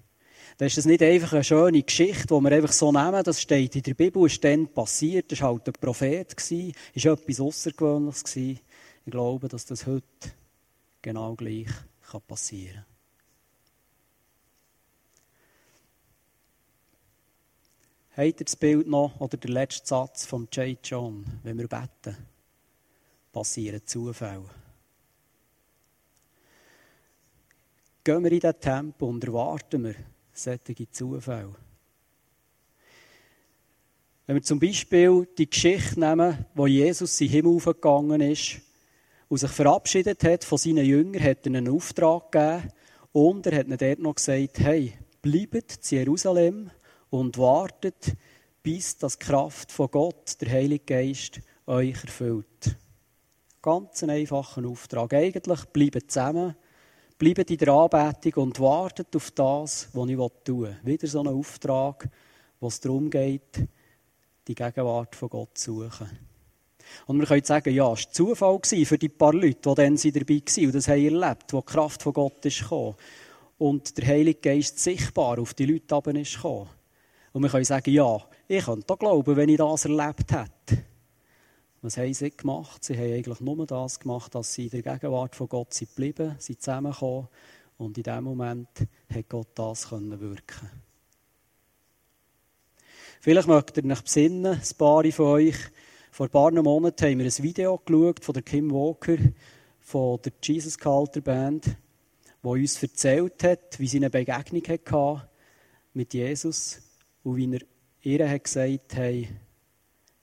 Dann 0.57 0.67
ist 0.67 0.79
das 0.79 0.87
nicht 0.87 1.03
einfach 1.03 1.35
eine 1.35 1.45
schöne 1.45 1.83
Geschichte, 1.83 2.29
die 2.29 2.41
wir 2.41 2.53
einfach 2.53 2.73
so 2.73 2.91
nehmen. 2.91 3.23
Das 3.23 3.43
steht 3.43 3.77
in 3.77 3.83
der 3.83 3.93
Bibel, 3.93 4.25
ist 4.25 4.43
dann 4.43 4.67
passiert, 4.69 5.31
das 5.31 5.43
war 5.43 5.51
halt 5.51 5.69
ein 5.69 5.75
Prophet, 5.75 6.35
gewesen, 6.35 6.73
ist 6.95 7.05
etwas 7.05 7.39
Außergewöhnliches. 7.39 8.25
Gewesen. 8.25 8.61
Ich 9.05 9.13
glaube, 9.13 9.49
dass 9.49 9.67
das 9.67 9.87
heute 9.87 10.07
genau 11.03 11.35
gleich 11.35 11.69
kann 12.11 12.23
passieren 12.23 12.87
kann. 18.17 18.25
Habt 18.25 18.41
ihr 18.41 18.45
das 18.47 18.57
Bild 18.57 18.87
noch 18.87 19.21
oder 19.21 19.37
den 19.37 19.53
letzten 19.53 19.87
Satz 19.87 20.25
von 20.25 20.49
J. 20.51 20.79
John, 20.83 21.27
wenn 21.43 21.59
wir 21.59 21.69
beten? 21.69 22.32
Passieren 23.33 23.81
Zufälle. 23.85 24.45
Gehen 28.05 28.25
wir 28.25 28.33
in 28.33 28.41
diesen 28.41 28.61
Tempel 28.61 29.09
und 29.09 29.25
erwarten 29.25 29.85
wir 29.85 29.95
solche 30.33 30.91
Zufälle. 30.91 31.55
Wenn 34.27 34.37
wir 34.37 34.43
zum 34.43 34.61
Beispiel 34.61 35.29
die 35.37 35.51
Geschichte 35.51 35.99
nehmen, 35.99 36.47
wo 36.55 36.67
Jesus 36.67 37.21
in 37.21 37.29
den 37.29 37.33
Himmel 37.33 37.57
aufgegangen 37.57 38.21
ist 38.21 38.61
und 39.29 39.39
sich 39.39 39.51
verabschiedet 39.51 40.23
hat 40.25 40.45
von 40.45 40.59
seinen 40.59 40.85
Jüngern, 40.85 41.23
hat 41.23 41.47
er 41.47 41.55
einen 41.55 41.69
Auftrag 41.69 42.31
gegeben 42.31 42.73
und 43.13 43.47
er 43.47 43.59
hat 43.59 43.67
ihnen 43.67 43.79
dort 43.79 43.99
noch 43.99 44.15
gesagt, 44.15 44.59
hey, 44.61 44.95
bleibt 45.21 45.71
zu 45.71 45.97
Jerusalem 45.97 46.71
und 47.11 47.37
wartet, 47.37 48.17
bis 48.63 48.97
das 48.97 49.19
Kraft 49.19 49.73
von 49.73 49.91
Gott, 49.91 50.41
der 50.41 50.51
Heilige 50.51 50.85
Geist, 50.85 51.41
euch 51.67 52.03
erfüllt. 52.03 52.77
Ganz 53.63 54.03
ein 54.03 54.11
einfacher 54.11 54.67
Auftrag. 54.67 55.15
Eigentlich 55.15 55.65
bleibt 55.67 56.11
zusammen, 56.11 56.57
bleibt 57.17 57.49
in 57.49 57.59
der 57.59 57.69
Anbetung 57.69 58.43
und 58.43 58.59
wartet 58.59 59.15
auf 59.15 59.31
das, 59.31 59.89
was 59.93 60.09
ich 60.09 60.17
tun 60.17 60.63
will. 60.63 60.77
Wieder 60.83 61.07
so 61.07 61.21
ein 61.21 61.29
Auftrag, 61.29 62.09
wo 62.59 62.67
es 62.67 62.81
darum 62.81 63.09
geht, 63.09 63.69
die 64.49 64.57
Gegenwart 64.57 65.15
von 65.15 65.29
Gott 65.29 65.57
zu 65.57 65.85
suchen. 65.85 66.11
Und 67.07 67.21
wir 67.21 67.27
können 67.27 67.45
sagen, 67.45 67.73
ja, 67.73 67.93
es 67.93 68.05
war 68.05 68.13
Zufall 68.13 68.59
für 68.65 68.99
die 68.99 69.09
paar 69.09 69.33
Leute, 69.33 69.61
die 69.61 69.75
dann 69.77 69.95
dabei 69.95 70.43
waren 70.45 70.67
und 70.67 70.75
das 70.75 70.89
haben 70.89 71.05
erlebt, 71.05 71.53
wo 71.53 71.61
die 71.61 71.67
Kraft 71.67 72.03
von 72.03 72.13
Gott 72.13 72.45
ist. 72.45 72.65
Und 73.59 73.97
der 73.97 74.07
Heilige 74.09 74.41
Geist 74.41 74.81
sichtbar 74.81 75.39
auf 75.39 75.55
die 75.55 75.67
Leute 75.67 76.19
ist 76.19 76.35
gekommen. 76.35 76.69
Und 77.33 77.43
wir 77.45 77.49
können 77.49 77.65
sagen, 77.65 77.93
ja, 77.93 78.21
ich 78.49 78.65
könnte 78.65 78.87
da 78.89 78.97
glauben, 78.97 79.37
wenn 79.37 79.49
ich 79.49 79.57
das 79.57 79.85
erlebt 79.85 80.33
hätte. 80.33 80.85
Was 81.83 81.97
haben 81.97 82.15
sie 82.15 82.31
gemacht? 82.31 82.85
Sie 82.85 82.97
haben 82.97 83.13
eigentlich 83.13 83.41
nur 83.41 83.67
das 83.67 83.99
gemacht, 83.99 84.37
dass 84.37 84.55
sie 84.55 84.67
in 84.67 84.71
der 84.71 84.83
Gegenwart 84.83 85.35
von 85.35 85.49
Gott 85.49 85.75
sind 85.75 85.91
geblieben, 85.91 86.37
sind 86.39 86.63
zusammengekommen 86.63 87.27
und 87.77 87.99
in 87.99 88.05
dem 88.05 88.23
Moment 88.23 88.69
hat 89.13 89.29
Gott 89.29 89.49
das 89.57 89.89
können 89.89 90.21
wirken. 90.21 90.71
Vielleicht 93.21 93.49
mögt 93.49 93.77
ihr 93.77 93.85
euch 93.85 94.03
besinnen, 94.03 94.61
ein 94.61 94.77
paar 94.79 95.05
von 95.11 95.27
euch, 95.27 95.57
vor 96.13 96.27
ein 96.27 96.31
paar 96.31 96.53
Monaten 96.53 97.05
haben 97.05 97.19
wir 97.19 97.27
ein 97.27 97.43
Video 97.43 97.77
geschaut 97.79 98.25
von 98.25 98.45
Kim 98.45 98.71
Walker, 98.71 99.19
von 99.81 100.21
der 100.23 100.33
Jesus 100.41 100.79
Culture 100.79 101.23
Band, 101.23 101.77
wo 102.43 102.53
uns 102.53 102.81
erzählt 102.81 103.43
hat, 103.43 103.81
wie 103.81 103.89
sie 103.89 103.97
eine 103.97 104.11
Begegnung 104.11 104.63
hatte 104.69 105.29
mit 105.95 106.15
Jesus 106.15 106.81
und 107.25 107.37
wie 107.37 107.53
er 107.53 107.61
ihr 108.03 108.29
hat 108.29 108.45
gesagt 108.45 108.95
hey, 108.95 109.29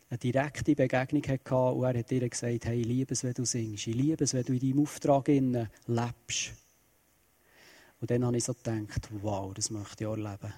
eine 0.10 0.18
direkte 0.18 0.76
Begegnung 0.76 1.24
hatte 1.28 1.56
und 1.56 1.84
er 1.84 2.00
hat 2.00 2.12
ihr 2.12 2.28
gesagt, 2.28 2.66
hey, 2.66 2.82
ich 2.82 2.88
liebe 2.88 3.14
es, 3.14 3.24
wenn 3.24 3.34
du 3.34 3.46
singst, 3.46 3.88
ich 3.88 3.96
liebe 3.96 4.24
es, 4.24 4.34
wenn 4.34 4.44
du 4.44 4.54
in 4.54 4.60
deinem 4.60 4.82
Auftrag 4.82 5.28
lebst. 5.28 6.54
Und 8.02 8.10
dann 8.10 8.26
habe 8.26 8.38
ich 8.38 8.44
so 8.44 8.54
gedacht, 8.54 9.10
wow, 9.22 9.54
das 9.54 9.70
möchte 9.70 10.04
ich 10.04 10.08
auch 10.08 10.18
erleben. 10.18 10.54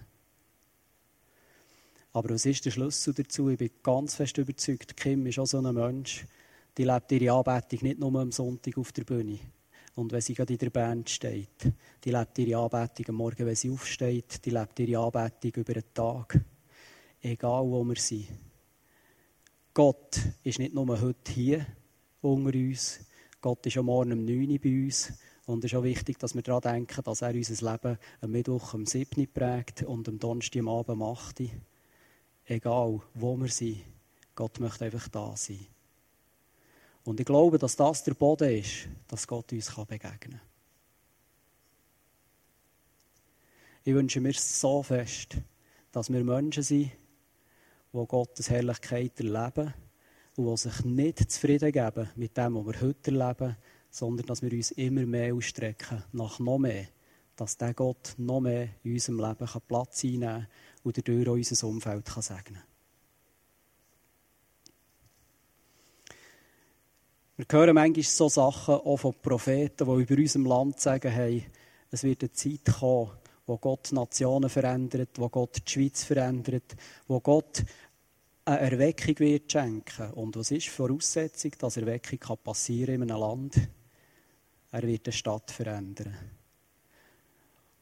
Aber 2.14 2.30
was 2.30 2.46
ist 2.46 2.66
der 2.66 2.72
Schlüssel 2.72 3.14
dazu? 3.14 3.50
Ich 3.50 3.58
bin 3.58 3.72
ganz 3.84 4.16
fest 4.16 4.38
überzeugt, 4.38 4.96
Kim 4.96 5.26
ist 5.26 5.40
auch 5.40 5.46
so 5.46 5.60
ein 5.60 5.74
Mensch, 5.74 6.26
die 6.78 6.84
lebt 6.84 7.12
ihre 7.12 7.34
Anbetung 7.34 7.80
nicht 7.82 8.00
nur 8.00 8.22
am 8.22 8.32
Sonntag 8.32 8.78
auf 8.78 8.92
der 8.92 9.04
Bühne. 9.04 9.40
Und 9.96 10.12
wenn 10.12 10.22
sie 10.22 10.34
gerade 10.34 10.54
in 10.54 10.60
der 10.60 10.70
Band 10.70 11.10
steht, 11.10 11.72
die 12.04 12.12
lebt 12.12 12.38
ihre 12.38 12.62
Anbetung 12.62 13.10
am 13.10 13.16
Morgen, 13.16 13.46
wenn 13.46 13.56
sie 13.56 13.70
aufsteht, 13.70 14.46
die 14.46 14.50
lebt 14.50 14.80
ihre 14.80 15.02
Anbetung 15.02 15.52
über 15.56 15.74
den 15.74 15.94
Tag. 15.94 16.40
Egal 17.22 17.64
wo 17.66 17.84
wir 17.84 17.98
sind. 17.98 18.28
Gott 19.82 20.22
ist 20.44 20.60
nicht 20.60 20.76
nur 20.76 21.02
heute 21.02 21.32
hier 21.32 21.66
unter 22.22 22.56
uns, 22.56 23.00
Gott 23.42 23.66
ist 23.66 23.78
am 23.78 23.88
Morgen 23.88 24.14
um 24.14 24.26
9 24.26 24.52
Uhr 24.52 24.60
bei 24.60 24.84
uns. 24.84 25.12
Und 25.48 25.66
es 25.66 25.72
ist 25.72 25.76
auch 25.76 25.82
wichtig, 25.82 26.20
dass 26.20 26.36
wir 26.36 26.44
daran 26.44 26.62
denken, 26.62 27.04
dass 27.04 27.24
er 27.24 27.34
unser 27.34 27.72
Leben 27.72 27.98
am 28.22 28.30
Mittwoch 28.30 28.76
um 28.76 28.86
7 28.86 29.20
Uhr 29.20 29.26
prägt 29.26 29.82
und 29.82 30.08
am 30.08 30.20
Donnerstag 30.20 30.60
am 30.60 30.68
Abend 30.68 30.90
um 30.90 31.02
8 31.02 31.40
Uhr. 31.40 31.50
Egal, 32.46 33.02
wo 33.16 33.36
wir 33.38 33.48
sind, 33.48 33.82
Gott 34.36 34.60
möchte 34.60 34.86
einfach 34.86 35.08
da 35.08 35.36
sein. 35.36 35.66
Und 37.04 37.20
ich 37.20 37.26
glaube, 37.26 37.58
dass 37.58 37.76
das 37.76 38.04
der 38.04 38.14
Boden 38.14 38.60
ist, 38.60 38.88
dass 39.08 39.28
Gott 39.28 39.52
uns 39.52 39.74
begegnen 39.74 40.20
kann. 40.20 40.42
Ich 43.84 43.96
wünsche 43.96 44.22
mir 44.22 44.34
so 44.34 44.84
fest, 44.84 45.38
dass 45.92 46.14
wir 46.14 46.24
Menschen 46.24 46.62
sind, 46.62 46.92
die 47.94 48.08
Gottes 48.08 48.50
Herrlichkeit 48.50 49.20
erleben 49.20 49.74
und 50.38 50.46
die 50.50 50.58
sich 50.58 50.86
nicht 50.86 51.32
zufrieden 51.32 51.72
geben 51.72 52.10
mit 52.16 52.38
dem, 52.38 52.56
was 52.56 52.66
wir 52.66 52.82
heute 52.82 53.12
erleben, 53.12 53.58
sondern 53.90 54.26
dass 54.28 54.42
wir 54.42 54.52
uns 54.52 54.72
immer 54.72 55.06
mehr 55.06 55.36
ausstrecken 55.36 56.04
nach 56.14 56.40
noch 56.40 56.58
mehr, 56.58 56.88
dass 57.36 57.58
der 57.58 57.74
Gott 57.74 58.14
noch 58.18 58.40
mehr 58.40 58.70
in 58.84 58.94
unserem 58.94 59.20
Leben 59.20 59.62
Platz 59.68 60.04
einnehmen 60.04 60.22
kann 60.22 60.48
und 60.84 60.98
dadurch 60.98 61.28
auch 61.28 61.34
unser 61.34 61.68
Umfeld 61.68 62.08
segnen 62.08 62.44
kann. 62.44 62.64
Wir 67.38 67.60
hören 67.60 67.74
manchmal 67.76 68.04
so 68.04 68.30
Sachen 68.30 68.76
auch 68.76 68.98
von 68.98 69.16
Propheten, 69.20 69.86
die 69.86 70.04
über 70.04 70.16
unserem 70.16 70.46
Land 70.46 70.80
sagen, 70.80 71.12
hey, 71.12 71.44
es 71.90 72.04
wird 72.04 72.22
eine 72.22 72.32
Zeit 72.32 72.66
kommen, 72.80 73.10
wo 73.46 73.58
Gott 73.58 73.92
Nationen 73.92 74.50
verändert, 74.50 75.10
wo 75.18 75.30
Gott 75.30 75.62
die 75.66 75.72
Schweiz 75.72 76.04
verändert, 76.04 76.76
wo 77.08 77.20
Gott 77.20 77.64
eine 78.46 78.60
Erweckung 78.60 79.20
wird 79.20 79.52
schenken. 79.52 80.12
Und 80.12 80.36
was 80.36 80.52
ist 80.52 80.66
die 80.66 80.70
Voraussetzung, 80.70 81.52
dass 81.60 81.78
Erweckung 81.78 82.20
kann 82.20 82.38
in 82.68 83.02
einem 83.02 83.18
Land? 83.18 83.56
Er 84.72 84.84
wird 84.84 85.08
eine 85.08 85.14
Stadt 85.14 85.52
verändern. 85.52 86.16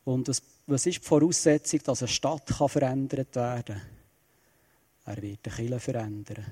Und 0.06 0.28
was 0.28 0.86
ist 0.86 0.98
die 1.04 1.06
Voraussetzung, 1.06 1.82
dass 1.84 2.02
eine 2.02 2.08
Stadt 2.08 2.50
verändert 2.50 3.36
werden 3.36 3.76
kann? 3.76 5.16
Er 5.16 5.22
wird 5.22 5.46
die 5.46 5.50
Kirche 5.50 5.80
verändern. 5.80 6.46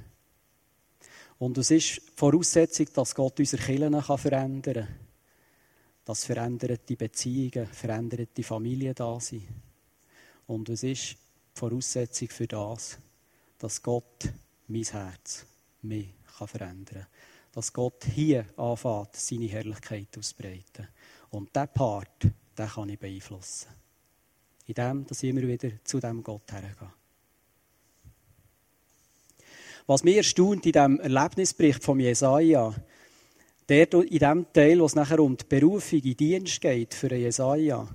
Und 1.39 1.57
was 1.57 1.71
ist 1.71 1.97
die 1.97 2.01
Voraussetzung, 2.15 2.87
dass 2.93 3.15
Gott 3.15 3.39
unsere 3.39 3.61
Kirchen 3.61 4.01
verändern 4.01 4.85
kann? 4.85 5.06
Dass 6.07 6.23
veränderte 6.23 6.95
Beziehungen, 6.95 7.67
veränderte 7.67 8.41
Familien 8.41 8.95
da 8.95 9.19
sind. 9.19 9.43
Und 10.47 10.69
was 10.69 10.83
ist 10.83 11.11
die 11.11 11.17
Voraussetzung 11.59 12.29
für 12.29 12.47
das? 12.47 12.97
Dass 13.59 13.83
Gott 13.83 14.31
mein 14.69 14.83
Herz, 14.83 15.45
mich 15.81 16.07
verändern 16.45 16.85
kann. 16.85 17.07
Dass 17.51 17.73
Gott 17.73 18.05
hier 18.05 18.45
anfängt, 18.55 19.17
seine 19.17 19.47
Herrlichkeit 19.47 20.17
auszubreiten. 20.17 20.87
Und 21.31 21.53
diesen 21.53 21.73
Part, 21.73 22.23
den 22.57 22.67
kann 22.67 22.87
ich 22.87 22.99
beeinflussen. 22.99 23.67
In 24.65 24.75
dem, 24.75 25.05
dass 25.07 25.23
ich 25.23 25.29
immer 25.29 25.41
wieder 25.41 25.71
zu 25.83 25.99
dem 25.99 26.23
Gott 26.23 26.49
hergehe. 26.53 26.93
Was 29.87 30.05
mich 30.05 30.15
erstaunt 30.15 30.65
in 30.65 30.71
diesem 30.71 31.01
Erlebnisbericht 31.01 31.83
von 31.83 31.99
Jesaja, 31.99 32.73
der 33.69 33.93
in 33.93 34.19
dem 34.19 34.53
Teil, 34.53 34.79
wo 34.79 34.85
es 34.85 34.95
nachher 34.95 35.19
um 35.19 35.35
die 35.35 35.45
Berufung 35.47 35.99
in 35.99 36.17
Dienst 36.17 36.61
geht 36.61 36.93
für 36.93 37.13
Jesaja, 37.13 37.87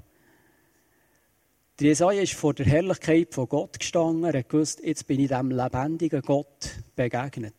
der 1.81 1.88
Jesaja 1.88 2.23
ist 2.23 2.35
vor 2.35 2.55
der 2.55 2.67
Herrlichkeit 2.67 3.35
von 3.35 3.49
Gott 3.49 3.79
gestanden. 3.79 4.25
Er 4.25 4.38
hat 4.38 4.49
gewusst, 4.50 4.81
jetzt 4.85 5.07
bin 5.07 5.19
ich 5.19 5.29
dem 5.29 5.50
lebendigen 5.50 6.21
Gott 6.21 6.76
begegnet. 6.95 7.55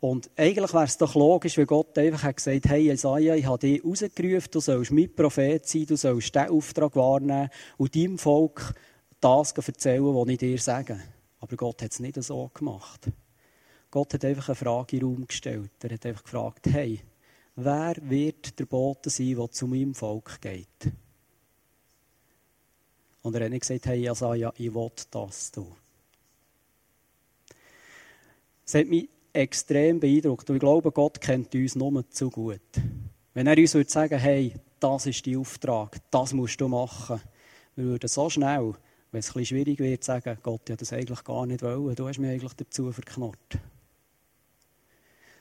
Und 0.00 0.30
eigentlich 0.36 0.72
wäre 0.72 0.84
es 0.84 0.96
doch 0.96 1.14
logisch, 1.14 1.56
wenn 1.56 1.66
Gott 1.66 1.98
einfach 1.98 2.22
hat 2.22 2.36
gesagt 2.36 2.68
hey 2.68 2.84
Jesaja, 2.84 3.34
ich 3.34 3.46
habe 3.46 3.58
dich 3.58 3.84
rausgerufen, 3.84 4.50
du 4.50 4.60
sollst 4.60 4.92
mit 4.92 5.16
Prophet 5.16 5.66
sein, 5.66 5.86
du 5.86 5.96
sollst 5.96 6.34
diesen 6.34 6.50
Auftrag 6.50 6.94
wahrnehmen 6.94 7.50
und 7.78 7.94
deinem 7.96 8.16
Volk 8.16 8.74
das 9.20 9.52
erzählen, 9.52 10.14
was 10.14 10.28
ich 10.28 10.38
dir 10.38 10.58
sage. 10.58 11.00
Aber 11.40 11.56
Gott 11.56 11.82
hat 11.82 11.92
es 11.92 12.00
nicht 12.00 12.22
so 12.22 12.50
gemacht. 12.54 13.10
Gott 13.90 14.14
hat 14.14 14.24
einfach 14.24 14.48
eine 14.48 14.56
Frage 14.56 14.96
in 14.96 15.00
den 15.00 15.08
Raum 15.08 15.26
gestellt. 15.26 15.70
Er 15.82 15.90
hat 15.90 16.06
einfach 16.06 16.22
gefragt, 16.22 16.66
hey, 16.66 17.00
wer 17.56 17.96
wird 18.02 18.58
der 18.58 18.66
Bote 18.66 19.10
sein, 19.10 19.34
der 19.36 19.50
zu 19.50 19.66
meinem 19.66 19.94
Volk 19.94 20.40
geht? 20.40 20.92
Und 23.22 23.34
er 23.34 23.44
hat 23.44 23.50
nicht 23.50 23.62
gesagt, 23.62 23.86
hey, 23.86 24.00
Jesaja, 24.00 24.52
ich 24.56 24.72
will 24.72 24.90
das 25.10 25.50
tun. 25.50 25.74
Es 28.64 28.74
hat 28.74 28.86
mich 28.86 29.08
extrem 29.32 30.00
beeindruckt. 30.00 30.48
Und 30.48 30.56
ich 30.56 30.60
glaube, 30.60 30.92
Gott 30.92 31.20
kennt 31.20 31.54
uns 31.54 31.74
nur 31.74 32.08
zu 32.10 32.30
gut. 32.30 32.60
Wenn 33.34 33.46
er 33.46 33.58
uns 33.58 33.74
würde 33.74 33.90
sagen, 33.90 34.18
hey, 34.18 34.54
das 34.78 35.06
ist 35.06 35.26
dein 35.26 35.36
Auftrag, 35.36 35.98
das 36.10 36.32
musst 36.32 36.60
du 36.60 36.68
machen, 36.68 37.20
wir 37.76 37.84
würden 37.84 38.08
so 38.08 38.30
schnell, 38.30 38.74
wenn 39.12 39.20
es 39.20 39.30
ein 39.30 39.32
bisschen 39.34 39.44
schwierig 39.46 39.78
wird, 39.78 40.04
sagen, 40.04 40.38
Gott, 40.42 40.68
ja 40.68 40.76
das 40.76 40.92
eigentlich 40.92 41.22
gar 41.24 41.46
nicht 41.46 41.62
wollen, 41.62 41.94
du 41.94 42.08
hast 42.08 42.18
mich 42.18 42.30
eigentlich 42.30 42.54
dazu 42.54 42.90
verknurrt. 42.90 43.58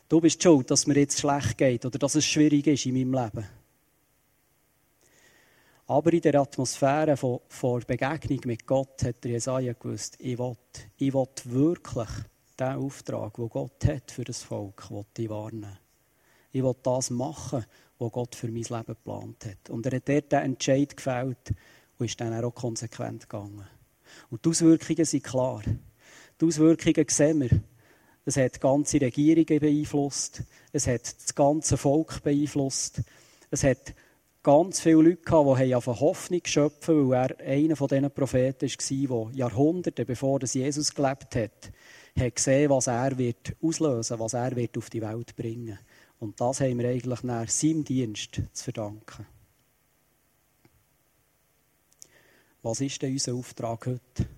Du 0.10 0.20
bist 0.20 0.42
schuld, 0.42 0.72
dass 0.72 0.88
mir 0.88 0.98
jetzt 0.98 1.20
schlecht 1.20 1.56
geht 1.56 1.86
oder 1.86 2.00
dass 2.00 2.16
es 2.16 2.26
schwierig 2.26 2.66
ist 2.66 2.88
in 2.88 2.96
meinem 2.96 3.14
Leben. 3.14 3.48
Aber 5.86 6.12
in 6.12 6.22
der 6.22 6.42
Atmosphäre 6.42 7.16
von, 7.16 7.42
von 7.48 7.84
Begegnung 7.86 8.42
mit 8.46 8.66
Gott 8.66 9.04
hat 9.04 9.24
der 9.24 9.32
Jesaja 9.32 9.74
gewusst, 9.74 10.18
ich 10.20 10.40
will, 10.40 10.58
ich 10.98 11.14
will 11.14 11.28
wirklich 11.46 12.10
den 12.60 12.76
Auftrag, 12.76 13.36
den 13.36 13.50
Gott 13.50 13.86
hat 13.86 14.10
für 14.10 14.24
das 14.24 14.42
Volk, 14.42 14.90
will 14.90 15.06
ich 15.16 15.30
wahrnehmen. 15.30 15.78
Ich 16.52 16.64
will 16.64 16.76
das 16.82 17.12
machen, 17.12 17.64
was 18.00 18.12
Gott 18.12 18.34
für 18.34 18.48
mein 18.48 18.64
Leben 18.64 18.86
geplant 18.86 19.46
hat. 19.46 19.70
Und 19.70 19.86
er 19.86 19.98
hat 19.98 20.10
dort 20.10 20.32
den 20.32 20.42
Entscheid 20.42 20.98
gefällt 20.98 21.54
und 22.00 22.06
ist 22.08 22.20
dann 22.20 22.44
auch 22.44 22.52
konsequent 22.52 23.30
gegangen. 23.30 23.68
Und 24.32 24.44
die 24.44 24.50
Auswirkungen 24.50 25.06
sind 25.06 25.24
klar. 25.24 25.62
Die 26.42 26.46
Auswirkungen 26.46 27.06
sehen 27.10 27.42
wir. 27.42 27.62
Es 28.30 28.38
hat 28.38 28.62
ganze 28.62 29.02
Regierungen 29.02 29.60
beeinflusst. 29.60 30.44
Es 30.72 30.86
hat 30.86 31.02
das 31.02 31.34
ganze 31.34 31.78
Volk 31.78 32.22
beeinflusst. 32.22 33.02
Es 33.50 33.64
hat 33.64 33.96
ganz 34.44 34.82
viele 34.82 35.02
Leute 35.02 35.24
gehabt, 35.24 35.60
die 35.60 35.74
auf 35.74 35.88
Hoffnung 35.88 36.42
schöpfen, 36.46 37.10
weil 37.10 37.32
er 37.32 37.40
einer 37.44 37.76
von 37.76 37.88
diesen 37.88 38.12
Propheten 38.12 38.70
war, 38.70 39.32
der 39.32 39.36
Jahrhunderte 39.36 40.06
bevor 40.06 40.40
Jesus 40.44 40.94
gelebt 40.94 41.36
hat, 41.38 41.72
hat 42.20 42.36
gesehen, 42.36 42.70
was 42.70 42.86
er 42.86 43.18
wird 43.18 43.56
auslösen, 43.64 44.20
was 44.20 44.34
er 44.36 44.56
wird 44.56 44.78
auf 44.78 44.92
die 44.92 45.02
Welt 45.02 45.36
bringen. 45.36 45.80
Und 46.20 46.40
das 46.40 46.62
haben 46.62 46.78
wir 46.78 46.90
eigentlich 46.90 47.24
nach 47.24 47.50
seinem 47.50 47.84
Dienst 47.84 48.42
zu 48.54 48.64
verdanken. 48.64 49.26
Was 52.62 52.80
ist 52.80 53.02
denn 53.02 53.14
unser 53.14 53.34
Auftrag 53.34 53.88
heute? 53.88 54.30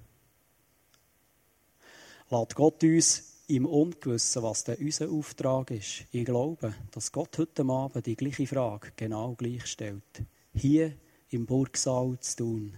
Lasst 2.30 2.56
Gott 2.56 2.82
uns 2.86 3.31
im 3.56 3.66
Ungewissen, 3.66 4.44
was 4.44 4.64
denn 4.64 4.78
unser 4.78 5.10
Auftrag 5.10 5.72
ist. 5.72 6.06
Ich 6.12 6.26
glaube, 6.26 6.74
dass 6.92 7.12
Gott 7.12 7.38
heute 7.38 7.64
Abend 7.64 8.06
die 8.06 8.16
gleiche 8.16 8.48
Frage 8.48 8.94
genau 8.96 9.34
gleich 9.36 9.66
stellt. 9.66 10.24
Hier 10.54 10.94
im 11.30 11.46
Burgsaal 11.46 12.18
zu 12.20 12.38
tun. 12.38 12.78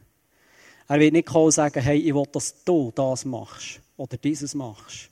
Er 0.88 1.00
wird 1.00 1.13
nicht 1.13 1.27
kommen 1.27 1.46
und 1.46 1.51
sagen, 1.51 1.82
hey, 1.82 2.00
ich 2.00 2.13
will, 2.13 2.25
dass 2.32 2.63
du 2.63 2.92
das 2.94 3.24
machst 3.25 3.82
oder 3.98 4.18
dieses 4.18 4.56
machst. 4.56 5.10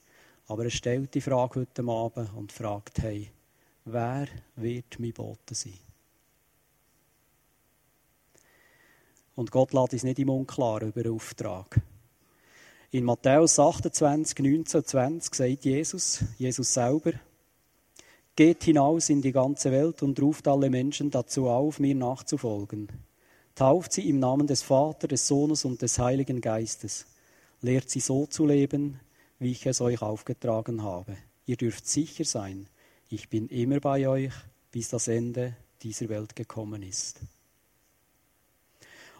Aber 0.47 0.63
er 0.63 0.71
stellt 0.71 1.13
die 1.13 1.21
Frage 1.21 1.61
heute 1.61 1.83
Abend 1.83 2.33
und 2.35 2.51
fragt, 2.51 2.99
hey, 2.99 3.31
wer 3.85 4.27
wird 4.55 4.99
mein 4.99 5.13
Bote 5.13 5.55
sein? 5.55 5.79
Und 9.35 9.51
Gott 9.51 9.73
lässt 9.73 9.93
uns 9.93 10.03
nicht 10.03 10.19
im 10.19 10.29
Unklaren 10.29 10.89
über 10.89 11.03
den 11.03 11.13
Auftrag. 11.13 11.79
In 12.93 13.05
Matthäus 13.05 13.57
28, 13.57 14.39
19 14.39 14.83
20 14.83 15.33
sagt 15.33 15.63
Jesus, 15.63 16.25
Jesus 16.37 16.73
selber, 16.73 17.13
Geht 18.35 18.65
hinaus 18.65 19.09
in 19.09 19.21
die 19.21 19.31
ganze 19.31 19.71
Welt 19.71 20.03
und 20.03 20.21
ruft 20.21 20.45
alle 20.45 20.69
Menschen 20.69 21.09
dazu 21.09 21.47
auf, 21.47 21.79
mir 21.79 21.95
nachzufolgen. 21.95 22.89
Tauft 23.55 23.93
sie 23.93 24.09
im 24.09 24.19
Namen 24.19 24.45
des 24.45 24.61
Vaters, 24.61 25.07
des 25.07 25.25
Sohnes 25.25 25.63
und 25.63 25.81
des 25.81 25.99
Heiligen 25.99 26.41
Geistes. 26.41 27.05
Lehrt 27.61 27.89
sie 27.89 28.01
so 28.01 28.25
zu 28.25 28.45
leben, 28.45 28.99
wie 29.39 29.51
ich 29.51 29.65
es 29.65 29.79
euch 29.79 30.01
aufgetragen 30.01 30.83
habe. 30.83 31.15
Ihr 31.45 31.55
dürft 31.55 31.87
sicher 31.87 32.25
sein, 32.25 32.67
ich 33.07 33.29
bin 33.29 33.47
immer 33.47 33.79
bei 33.79 34.05
euch, 34.09 34.33
bis 34.69 34.89
das 34.89 35.07
Ende 35.07 35.55
dieser 35.81 36.09
Welt 36.09 36.35
gekommen 36.35 36.83
ist. 36.83 37.21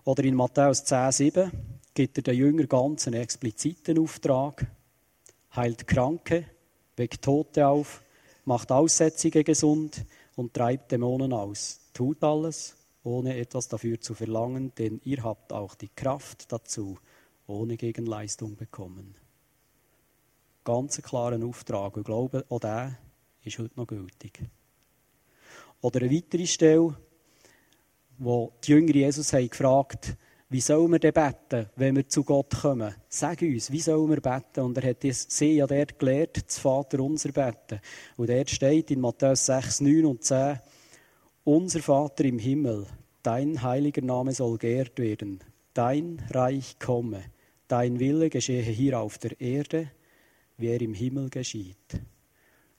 Oder 0.04 0.26
in 0.26 0.36
Matthäus 0.36 0.84
10, 0.84 1.12
7 1.14 1.52
gibt 1.94 2.18
er 2.18 2.24
den 2.24 2.36
Jüngern 2.36 2.68
ganz 2.68 3.08
einen 3.08 3.22
expliziten 3.22 4.00
Auftrag. 4.00 4.66
Heilt 5.56 5.88
Kranke, 5.88 6.46
weckt 6.96 7.24
Tote 7.24 7.68
auf, 7.68 8.02
macht 8.46 8.72
Aussätzige 8.72 9.44
gesund 9.44 10.06
und 10.36 10.54
treibt 10.54 10.92
Dämonen 10.92 11.34
aus. 11.34 11.82
Tut 11.94 12.24
alles, 12.24 12.78
ohne 13.04 13.38
etwas 13.38 13.68
dafür 13.68 14.00
zu 14.00 14.14
verlangen, 14.14 14.74
denn 14.78 15.02
ihr 15.04 15.24
habt 15.24 15.52
auch 15.52 15.76
die 15.76 15.90
Kraft 15.90 16.52
dazu, 16.52 16.98
ohne 17.48 17.76
Gegenleistung 17.76 18.56
bekommen. 18.56 19.16
Ganz 20.64 21.02
klaren 21.02 21.44
Auftrag. 21.44 21.98
Ich 21.98 22.04
glaube, 22.04 22.46
auch 22.50 22.60
der 22.60 22.98
ist 23.44 23.60
heute 23.60 23.76
noch 23.76 23.88
gültig. 23.88 24.40
Oder 25.82 26.02
eine 26.02 26.16
weitere 26.16 26.46
Stelle, 26.46 26.96
wo 28.20 28.54
die 28.64 28.72
Jünger 28.72 28.94
Jesus 28.94 29.34
haben 29.34 29.50
gefragt 29.50 30.16
wie 30.52 30.60
sollen 30.60 30.92
wir 30.92 31.00
denn 31.00 31.14
beten, 31.14 31.70
wenn 31.78 31.96
wir 31.96 32.10
zu 32.10 32.26
Gott 32.26 32.60
kommen? 32.62 32.94
Sag 33.08 33.42
uns, 33.42 33.72
wie 33.72 33.80
sollen 33.80 34.10
wir 34.10 34.20
beten? 34.20 34.60
Und 34.60 34.78
er 34.78 34.90
hat 34.90 34.98
sie 35.02 35.54
ja 35.54 35.66
dort 35.66 35.98
gelehrt, 35.98 36.46
das 36.46 36.60
Vater 36.60 37.00
unser 37.00 37.32
beten. 37.32 37.80
Und 38.18 38.30
dort 38.30 38.50
steht 38.50 38.92
in 38.92 39.00
Matthäus 39.00 39.46
6, 39.46 39.80
9 39.80 40.06
und 40.06 40.26
10, 40.26 40.60
Unser 41.46 41.80
Vater 41.80 42.26
im 42.26 42.38
Himmel, 42.38 42.86
dein 43.24 43.62
heiliger 43.62 44.02
Name 44.02 44.34
soll 44.34 44.58
geehrt 44.58 45.00
werden, 45.00 45.42
dein 45.74 46.22
Reich 46.32 46.78
komme, 46.80 47.24
dein 47.70 48.02
Wille 48.02 48.30
geschehe 48.30 48.62
hier 48.62 49.00
auf 49.00 49.20
der 49.20 49.40
Erde, 49.40 49.90
wie 50.58 50.68
er 50.68 50.82
im 50.82 50.94
Himmel 50.94 51.30
geschieht. 51.30 52.02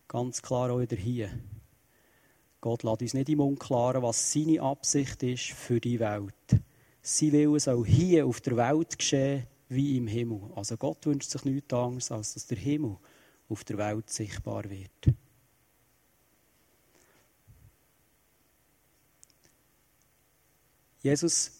Ganz 0.08 0.42
klar 0.42 0.70
auch 0.70 0.80
wieder 0.80 0.96
hier. 0.96 1.30
Gott 2.60 2.82
lässt 2.82 3.00
uns 3.00 3.14
nicht 3.14 3.30
im 3.30 3.40
Unklaren, 3.40 4.02
was 4.02 4.30
seine 4.30 4.60
Absicht 4.60 5.22
ist 5.22 5.52
für 5.52 5.80
die 5.80 5.98
Welt. 5.98 6.62
Sein 7.02 7.32
Wille 7.32 7.58
soll 7.58 7.84
hier 7.84 8.26
auf 8.26 8.40
der 8.40 8.56
Welt 8.56 8.96
geschehen 8.96 9.46
wie 9.68 9.96
im 9.96 10.06
Himmel. 10.06 10.40
Also 10.54 10.76
Gott 10.76 11.04
wünscht 11.04 11.30
sich 11.30 11.44
nichts 11.44 11.74
anderes, 11.74 12.12
als 12.12 12.34
dass 12.34 12.46
der 12.46 12.58
Himmel 12.58 12.96
auf 13.48 13.64
der 13.64 13.78
Welt 13.78 14.08
sichtbar 14.08 14.64
wird. 14.70 14.90
Jesus 21.02 21.50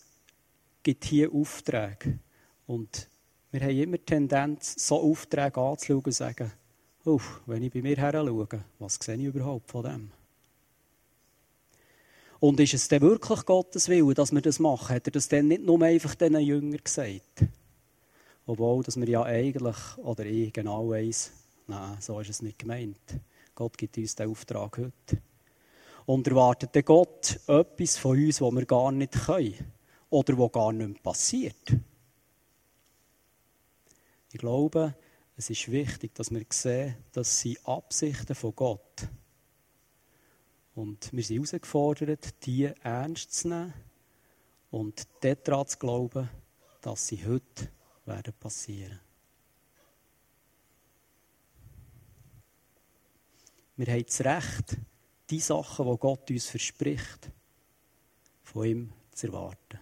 gibt 0.83 1.05
hier 1.05 1.33
Aufträge. 1.33 2.21
Und 2.67 3.09
wir 3.51 3.61
haben 3.61 3.71
immer 3.71 3.99
die 3.99 4.05
Tendenz, 4.05 4.75
so 4.87 5.01
Aufträge 5.01 5.61
anzuschauen 5.61 5.99
und 5.99 6.05
zu 6.05 6.13
sagen, 6.13 6.53
wenn 7.47 7.63
ich 7.65 7.73
bei 7.73 7.83
mir 7.83 7.97
her 7.97 8.13
schaue, 8.13 8.65
was 8.79 8.95
sehe 8.95 9.17
ich 9.17 9.25
überhaupt 9.25 9.69
von 9.69 9.83
dem? 9.83 10.22
Und 12.43 12.59
ist 12.59 12.75
es 12.75 12.89
denn 12.89 13.03
wirklich 13.03 13.47
Gottes 13.47 13.89
Wille, 13.89 14.15
dass 14.15 14.33
wir 14.33 14.41
das 14.41 14.59
machen? 14.59 14.97
Hat 14.97 15.07
er 15.07 15.13
das 15.13 15.29
denn 15.29 15.47
nicht 15.47 15.63
nur 15.63 15.81
einfach 15.81 16.17
diesen 16.17 16.41
Jüngern 16.41 16.83
gesagt? 16.83 17.45
Obwohl, 18.47 18.83
dass 18.83 18.99
wir 18.99 19.09
ja 19.09 19.23
eigentlich, 19.23 19.77
oder 19.99 20.27
ich 20.27 20.53
genau 20.53 20.89
weiss, 20.89 21.31
nein, 21.69 21.97
so 22.01 22.19
ist 22.19 22.31
es 22.31 22.43
nicht 22.43 22.59
gemeint. 22.59 22.99
Gott 23.55 23.79
gibt 23.79 23.97
uns 23.97 24.17
den 24.17 24.29
Auftrag 24.29 24.77
heute. 24.77 25.23
Und 26.05 26.27
erwartet 26.27 26.75
der 26.75 26.83
Gott 26.83 27.39
etwas 27.47 27.97
von 27.97 28.19
uns, 28.19 28.41
was 28.41 28.53
wir 28.53 28.67
gar 28.67 28.91
nicht 28.91 29.13
können? 29.13 29.73
Oder 30.11 30.37
was 30.37 30.51
gar 30.51 30.73
nicht 30.73 31.01
passiert? 31.01 31.77
Ich 34.33 34.41
glaube, 34.41 34.97
es 35.37 35.49
ist 35.49 35.71
wichtig, 35.71 36.13
dass 36.17 36.33
wir 36.33 36.45
sehen, 36.51 36.97
dass 37.13 37.39
sie 37.39 37.57
Absichten 37.63 38.35
von 38.35 38.57
Gott 38.57 39.07
und 40.75 41.13
wir 41.13 41.23
sind 41.23 41.37
herausgefordert, 41.37 42.47
die 42.47 42.65
ernst 42.83 43.33
zu 43.33 43.49
nehmen 43.49 43.75
und 44.71 45.07
daran 45.21 45.67
zu 45.67 45.79
glauben, 45.79 46.29
dass 46.81 47.09
sie 47.09 47.25
heute 47.27 47.69
werden 48.07 48.33
passieren. 48.41 49.01
Wir 53.77 53.93
haben 53.93 54.05
das 54.05 54.21
Recht, 54.21 54.77
die 55.31 55.41
Sachen, 55.41 55.87
die 55.87 55.99
Gott 55.99 56.31
uns 56.31 56.47
verspricht, 56.47 57.31
von 58.43 58.65
ihm 58.65 58.93
zu 59.13 59.29
erwarten. 59.29 59.81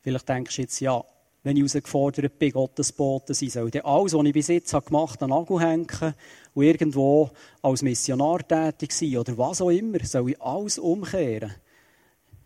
Vielleicht 0.00 0.28
denkst 0.28 0.56
du 0.56 0.62
jetzt, 0.62 0.80
ja, 0.80 1.04
wenn 1.42 1.56
ich 1.56 1.62
herausgefordert 1.62 2.38
bin, 2.38 2.52
Gottes 2.52 2.92
Bote 2.92 3.34
sein 3.34 3.50
soll. 3.50 3.70
Denn 3.70 3.84
alles, 3.84 4.12
was 4.12 4.24
ich 4.24 4.32
bis 4.32 4.48
jetzt 4.48 4.72
gemacht 4.86 5.20
habe, 5.20 5.24
an 5.24 5.40
Nagel 5.40 5.60
hängen 5.60 6.14
und 6.54 6.64
irgendwo 6.64 7.30
als 7.62 7.82
Missionar 7.82 8.46
tätig 8.46 8.92
sein 8.92 9.16
oder 9.16 9.36
was 9.36 9.60
auch 9.60 9.70
immer, 9.70 10.04
soll 10.04 10.30
ich 10.30 10.40
alles 10.40 10.78
umkehren. 10.78 11.52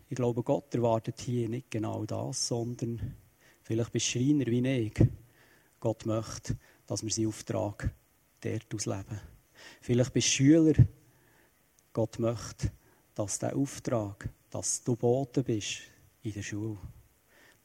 Ich 0.09 0.15
glaube, 0.15 0.41
Gott 0.41 0.73
erwartet 0.73 1.19
hier 1.21 1.49
nicht 1.49 1.69
genau 1.69 2.05
das, 2.05 2.47
sondern 2.47 3.15
vielleicht 3.63 3.91
bist 3.91 4.07
du 4.07 4.19
Schreiner 4.19 4.45
wie 4.47 4.67
ich. 4.67 4.93
Gott 5.79 6.05
möchte, 6.05 6.57
dass 6.87 7.03
wir 7.03 7.11
seinen 7.11 7.27
Auftrag 7.27 7.93
dort 8.41 8.73
ausleben. 8.73 9.19
Vielleicht 9.81 10.13
bist 10.13 10.27
du 10.27 10.31
Schüler. 10.31 10.73
Gott 11.93 12.19
möchte, 12.19 12.71
dass 13.13 13.39
der 13.39 13.55
Auftrag, 13.55 14.29
dass 14.49 14.83
du 14.83 14.95
Bote 14.95 15.43
bist 15.43 15.81
in 16.23 16.33
der 16.33 16.41
Schule 16.41 16.77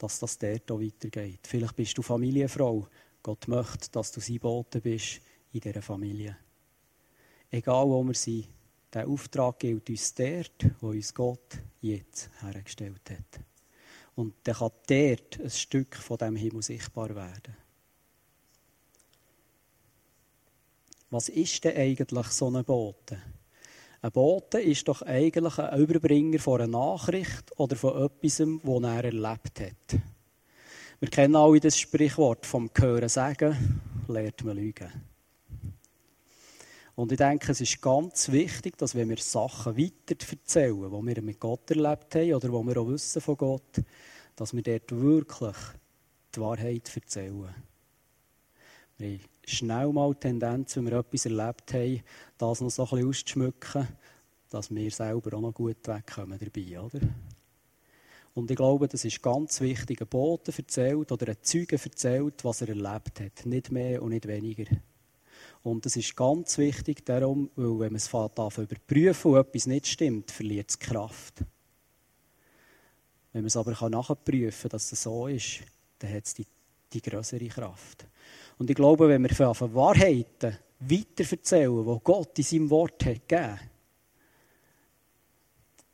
dass 0.03 0.19
das 0.19 0.37
dort 0.37 0.69
auch 0.69 0.81
weitergeht. 0.81 1.39
Vielleicht 1.47 1.77
bist 1.77 1.97
du 1.97 2.01
Familienfrau. 2.01 2.85
Gott 3.21 3.47
möchte, 3.47 3.89
dass 3.89 4.11
du 4.11 4.19
sein 4.19 4.37
Bote 4.37 4.81
bist 4.81 5.21
in 5.53 5.61
dieser 5.61 5.81
Familie. 5.81 6.37
Egal 7.49 7.85
wo 7.85 8.03
wir 8.03 8.13
sind, 8.13 8.49
der 8.91 9.07
Auftrag 9.07 9.59
gilt 9.59 9.89
uns 9.89 10.13
dort, 10.13 10.65
wo 10.81 10.89
uns 10.89 11.13
Gott 11.13 11.57
jetzt 11.79 12.29
hergestellt 12.41 13.09
hat. 13.11 13.39
Und 14.15 14.35
dann 14.43 14.55
kann 14.55 14.71
dort 14.87 15.39
ein 15.39 15.49
Stück 15.49 15.95
von 15.95 16.17
dem 16.17 16.35
Himmel 16.35 16.63
sichtbar 16.63 17.15
werden. 17.15 17.55
Was 21.11 21.29
ist 21.29 21.63
denn 21.63 21.77
eigentlich 21.77 22.27
so 22.27 22.49
ein 22.49 22.65
Bote? 22.65 23.21
Ein 24.03 24.11
Bote 24.11 24.59
ist 24.59 24.85
doch 24.89 25.01
eigentlich 25.03 25.57
ein 25.57 25.79
Überbringer 25.79 26.37
von 26.37 26.59
einer 26.59 26.69
Nachricht 26.69 27.57
oder 27.57 27.77
von 27.77 28.03
etwas, 28.03 28.35
das 28.35 28.83
er 28.83 29.05
erlebt 29.05 29.61
hat. 29.61 30.01
Wir 30.99 31.09
kennen 31.09 31.37
alle 31.37 31.61
das 31.61 31.79
Sprichwort 31.79 32.45
vom 32.45 32.69
Hören 32.77 33.07
sagen, 33.07 33.81
lernt 34.09 34.43
man 34.43 34.57
lügen. 34.57 34.91
Und 36.95 37.13
ich 37.13 37.17
denke, 37.17 37.53
es 37.53 37.61
ist 37.61 37.81
ganz 37.81 38.29
wichtig, 38.29 38.77
dass 38.77 38.93
wenn 38.93 39.07
wir 39.07 39.19
Sachen 39.19 39.77
weiter 39.77 40.17
erzählen, 40.29 40.91
die 40.91 41.15
wir 41.15 41.21
mit 41.21 41.39
Gott 41.39 41.71
erlebt 41.71 42.13
haben 42.15 42.33
oder 42.33 42.49
die 42.49 42.67
wir 42.67 42.77
auch 42.81 42.87
wissen 42.89 43.21
von 43.21 43.37
Gott, 43.37 43.81
dass 44.35 44.53
wir 44.53 44.63
dort 44.63 44.91
wirklich 44.91 45.55
die 46.35 46.41
Wahrheit 46.41 46.91
erzählen. 46.93 47.55
Wir 48.97 49.09
haben 49.09 49.19
schnell 49.45 49.91
mal 49.91 50.13
die 50.13 50.19
Tendenz, 50.19 50.75
wenn 50.75 50.85
wir 50.85 50.99
etwas 50.99 51.25
erlebt 51.25 51.73
haben, 51.73 52.03
das 52.37 52.61
noch 52.61 52.69
so 52.69 52.83
ein 52.83 52.89
bisschen 52.89 53.09
auszuschmücken, 53.09 53.87
dass 54.49 54.73
wir 54.73 54.91
selber 54.91 55.37
auch 55.37 55.41
noch 55.41 55.53
gut 55.53 55.87
wegkommen 55.87 56.39
dabei, 56.39 56.79
oder? 56.79 56.99
Und 58.35 58.49
ich 58.49 58.57
glaube, 58.57 58.87
das 58.87 59.05
ist 59.05 59.21
ganz 59.21 59.61
wichtig. 59.61 60.01
Ein 60.01 60.07
Bote 60.07 60.51
erzählt 60.55 61.11
oder 61.11 61.27
ein 61.29 61.37
Zeuge 61.41 61.79
erzählt, 61.83 62.43
was 62.43 62.61
er 62.61 62.69
erlebt 62.69 63.19
hat. 63.19 63.45
Nicht 63.45 63.71
mehr 63.71 64.01
und 64.01 64.09
nicht 64.09 64.27
weniger. 64.27 64.65
Und 65.61 65.85
das 65.85 65.95
ist 65.95 66.15
ganz 66.15 66.57
wichtig 66.57 67.05
darum, 67.05 67.49
weil 67.55 67.79
wenn 67.79 67.93
man 67.93 67.95
es 67.95 68.09
darf 68.09 68.57
überprüfen 68.57 69.31
und 69.31 69.39
etwas 69.39 69.67
nicht 69.67 69.87
stimmt, 69.87 70.31
verliert 70.31 70.69
es 70.69 70.79
Kraft. 70.79 71.43
Wenn 73.31 73.41
man 73.41 73.47
es 73.47 73.57
aber 73.57 73.89
nachprüfen 73.89 74.61
kann, 74.61 74.69
dass 74.69 74.91
es 74.91 75.03
so 75.03 75.27
ist, 75.27 75.61
dann 75.99 76.13
hat 76.13 76.25
es 76.25 76.33
die, 76.33 76.45
die 76.91 77.01
größere 77.01 77.47
Kraft. 77.47 78.07
Und 78.57 78.69
ich 78.69 78.75
glaube, 78.75 79.09
wenn 79.09 79.23
wir 79.23 79.53
von 79.53 79.73
Wahrheiten 79.73 80.57
weiter 80.79 81.31
erzählen, 81.31 81.85
die 81.85 81.99
Gott 82.03 82.37
in 82.37 82.43
seinem 82.43 82.69
Wort 82.69 83.05
hat 83.05 83.27
gegeben, 83.27 83.59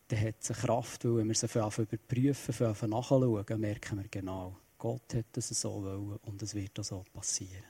dann 0.08 0.22
hat 0.22 0.36
es 0.40 0.52
eine 0.52 0.60
Kraft, 0.60 1.06
weil 1.06 1.18
wenn 1.18 1.28
wir 1.28 1.36
sie 1.36 1.48
überprüfen, 1.48 2.76
von 2.76 2.90
nachschauen, 2.90 3.60
merken 3.60 4.00
wir 4.00 4.08
genau, 4.10 4.56
Gott 4.78 5.14
hat 5.14 5.38
es 5.38 5.50
so 5.50 5.84
wollen 5.84 6.18
und 6.24 6.42
es 6.42 6.56
wird 6.56 6.80
auch 6.80 6.84
so 6.84 7.04
passieren. 7.14 7.64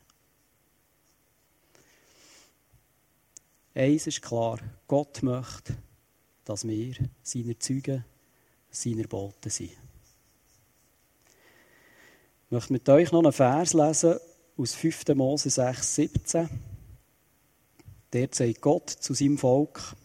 Eins 3.75 4.07
ist 4.07 4.21
klar, 4.21 4.59
Gott 4.87 5.21
möchte, 5.21 5.75
dass 6.45 6.67
wir 6.67 6.95
seine 7.21 7.57
Zeugen, 7.59 8.05
seiner 8.71 9.07
Boten 9.07 9.49
sind. 9.49 9.71
Ich 12.45 12.51
möchte 12.51 12.73
mit 12.73 12.89
euch 12.89 13.11
noch 13.11 13.23
einen 13.23 13.31
Vers 13.31 13.73
lesen 13.73 14.19
aus 14.59 14.75
5. 14.75 15.15
Mose 15.15 15.49
6, 15.49 15.95
17. 15.95 16.49
Der 18.11 18.27
sagt 18.31 18.61
Gott 18.61 18.89
zu 18.89 19.13
seinem 19.13 19.37
Volk, 19.37 19.95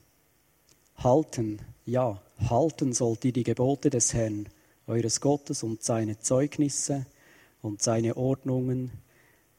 halten, 0.96 1.58
ja, 1.86 2.22
halten 2.48 2.92
sollt 2.92 3.24
ihr 3.24 3.32
die 3.32 3.42
Gebote 3.42 3.90
des 3.90 4.14
Herrn, 4.14 4.48
eures 4.86 5.20
Gottes 5.20 5.64
und 5.64 5.82
seine 5.82 6.20
Zeugnisse 6.20 7.06
und 7.62 7.82
seine 7.82 8.16
Ordnungen, 8.16 8.92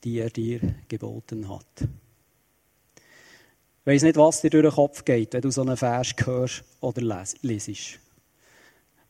die 0.06 0.20
er 0.20 0.30
dir 0.30 0.62
geboten 0.88 1.50
hat. 1.50 1.82
Ich 1.82 3.86
weiss 3.86 4.04
nicht, 4.04 4.16
was 4.16 4.42
dir 4.42 4.50
durch 4.50 4.64
den 4.64 4.76
Kopf 4.76 5.04
geht, 5.04 5.34
wenn 5.34 5.42
du 5.42 5.52
so 5.52 5.62
einen 5.62 5.76
Vers 5.76 6.16
hörst 6.24 6.64
oder 6.80 7.26
lesest. 7.42 8.00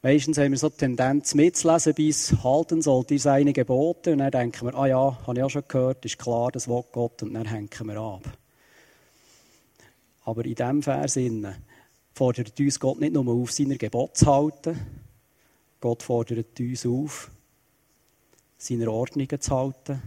Meistens 0.05 0.37
haben 0.37 0.51
wir 0.51 0.59
so 0.59 0.69
die 0.69 0.77
Tendenz 0.77 1.33
mitzulesen 1.33 1.95
bis 1.95 2.31
halten 2.43 2.79
sollt 2.83 3.09
ihr 3.09 3.19
seine 3.19 3.53
Gebote. 3.53 4.11
Und 4.11 4.19
dann 4.19 4.29
denken 4.29 4.67
wir, 4.67 4.75
ah 4.75 4.85
ja, 4.85 5.17
habe 5.25 5.39
ich 5.39 5.43
auch 5.43 5.49
schon 5.49 5.63
gehört, 5.67 6.05
ist 6.05 6.19
klar, 6.19 6.51
das 6.51 6.67
Wort 6.67 6.91
Gott. 6.91 7.23
Und 7.23 7.33
dann 7.33 7.47
hängen 7.47 7.71
wir 7.71 7.97
ab. 7.97 8.21
Aber 10.25 10.45
in 10.45 10.53
diesem 10.53 10.83
Vers 10.83 11.17
fordert 12.13 12.59
uns 12.59 12.79
Gott 12.79 12.99
nicht 12.99 13.13
nur 13.13 13.27
auf, 13.27 13.51
seine 13.51 13.79
Gebote 13.79 14.13
zu 14.13 14.25
halten, 14.27 14.79
Gott 15.81 16.03
fordert 16.03 16.59
uns 16.59 16.85
auf, 16.85 17.31
seine 18.59 18.91
Ordnungen 18.91 19.41
zu 19.41 19.55
halten. 19.55 20.03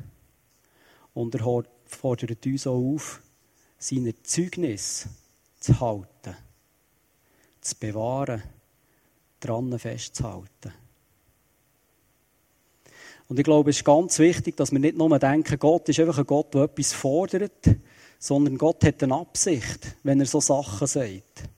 Und 1.13 1.35
er 1.35 1.65
fordert 1.87 2.47
uns 2.47 2.69
auch 2.69 2.95
auf, 2.95 3.21
seine 3.79 4.15
Zeugnis 4.23 5.09
zu 5.59 5.81
halten, 5.81 6.37
zu 7.61 7.75
bewahren, 7.81 8.45
dran 9.41 9.79
festzuhalten. 9.79 10.73
Und 13.29 13.39
ich 13.39 13.45
glaube, 13.45 13.71
es 13.71 13.77
ist 13.77 13.85
ganz 13.85 14.19
wichtig, 14.19 14.57
dass 14.57 14.73
wir 14.73 14.79
nicht 14.79 14.97
nur 14.97 15.19
denken, 15.19 15.59
Gott 15.59 15.89
ist 15.89 16.01
einfach 16.01 16.19
ein 16.19 16.27
Gott, 16.27 16.55
der 16.55 16.63
etwas 16.63 16.95
fordert, 16.95 17.77
sondern 18.19 18.57
Gott 18.57 18.83
hat 18.85 19.03
eine 19.03 19.17
Absicht, 19.17 19.97
wenn 20.03 20.21
er 20.21 20.27
so 20.27 20.41
Sachen 20.41 20.87
sagt. 20.87 21.49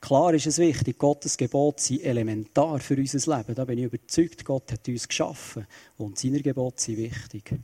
Klar 0.00 0.32
ist 0.34 0.46
es 0.46 0.58
wichtig, 0.58 0.98
Gottes 0.98 1.36
Gebote 1.36 1.82
sind 1.82 2.02
elementar 2.02 2.78
für 2.78 2.96
unser 2.96 3.36
Leben. 3.36 3.54
Da 3.54 3.64
bin 3.64 3.78
ich 3.78 3.84
überzeugt, 3.84 4.44
Gott 4.44 4.70
hat 4.70 4.86
uns 4.86 5.08
geschaffen 5.08 5.66
und 5.96 6.18
seine 6.18 6.40
Gebote 6.40 6.80
sind 6.80 6.98
wichtig. 6.98 7.54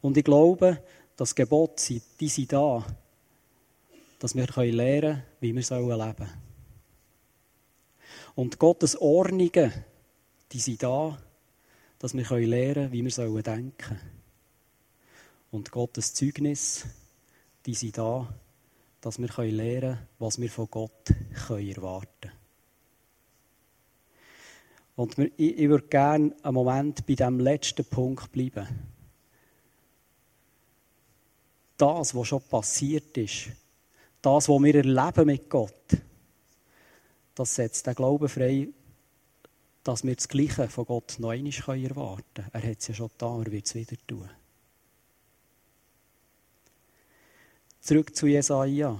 Und 0.00 0.16
ich 0.16 0.24
glaube, 0.24 0.82
das 1.16 1.34
Gebot, 1.34 1.82
die 2.20 2.28
sind 2.28 2.52
da, 2.52 2.84
dass 4.18 4.34
wir 4.34 4.46
lernen 4.46 5.00
können, 5.00 5.22
wie 5.40 5.54
wir 5.54 5.60
leben 5.60 5.62
sollen. 5.62 6.45
Und 8.36 8.60
Gottes 8.60 8.96
Ordnungen, 9.00 9.72
die 10.52 10.60
sind 10.60 10.84
da, 10.84 11.18
dass 11.98 12.14
wir 12.14 12.24
lernen 12.46 12.74
können, 12.74 12.92
wie 12.92 13.04
wir 13.04 13.42
denken 13.42 13.74
sollen. 13.88 14.00
Und 15.50 15.72
Gottes 15.72 16.14
Zeugnis, 16.14 16.86
die 17.64 17.74
sind 17.74 17.98
da, 17.98 18.32
dass 19.00 19.18
wir 19.18 19.28
lernen 19.28 19.80
können, 19.80 19.98
was 20.20 20.40
wir 20.40 20.50
von 20.50 20.70
Gott 20.70 21.10
erwarten 21.48 22.08
können. 22.20 22.32
Und 24.94 25.18
ich, 25.36 25.68
würde 25.68 25.88
gerne 25.88 26.32
einen 26.42 26.54
Moment 26.54 27.04
bei 27.04 27.14
diesem 27.14 27.40
letzten 27.40 27.84
Punkt 27.84 28.30
bleiben 28.30 28.68
das, 31.76 32.14
was 32.14 32.28
schon 32.28 32.42
passiert 32.42 33.16
ist, 33.18 33.48
das, 34.22 34.48
was 34.48 34.62
wir 34.62 34.74
erleben 34.74 35.26
mit 35.26 35.50
Gott, 35.50 35.96
das 37.36 37.54
setzt 37.54 37.86
den 37.86 37.94
Glauben 37.94 38.28
frei, 38.28 38.68
dass 39.84 40.02
wir 40.02 40.16
das 40.16 40.26
Gleiche 40.26 40.68
von 40.68 40.86
Gott 40.86 41.16
noch 41.18 41.30
einmal 41.30 41.84
erwarten 41.84 42.24
können. 42.34 42.50
Er 42.52 42.70
hat 42.70 42.78
es 42.80 42.88
ja 42.88 42.94
schon 42.94 43.10
da, 43.18 43.38
er 43.38 43.52
wird 43.52 43.66
es 43.66 43.74
wieder 43.74 43.96
tun. 44.06 44.28
Zurück 47.80 48.16
zu 48.16 48.26
Jesaja. 48.26 48.98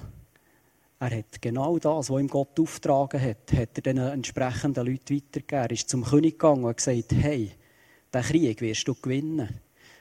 Er 1.00 1.18
hat 1.18 1.42
genau 1.42 1.78
das, 1.78 2.08
was 2.08 2.20
ihm 2.20 2.28
Gott 2.28 2.60
aufgetragen 2.60 3.20
hat, 3.20 3.52
hat 3.52 3.76
er 3.76 3.82
den 3.82 3.98
entsprechenden 3.98 4.86
Leuten 4.86 5.16
weitergegeben. 5.16 5.64
Er 5.64 5.70
ist 5.70 5.88
zum 5.88 6.04
König 6.04 6.38
gegangen 6.38 6.64
und 6.64 6.70
hat 6.70 6.76
gesagt, 6.76 7.12
hey, 7.12 7.52
den 8.14 8.22
Krieg 8.22 8.60
wirst 8.60 8.86
du 8.86 8.94
gewinnen. 8.94 9.60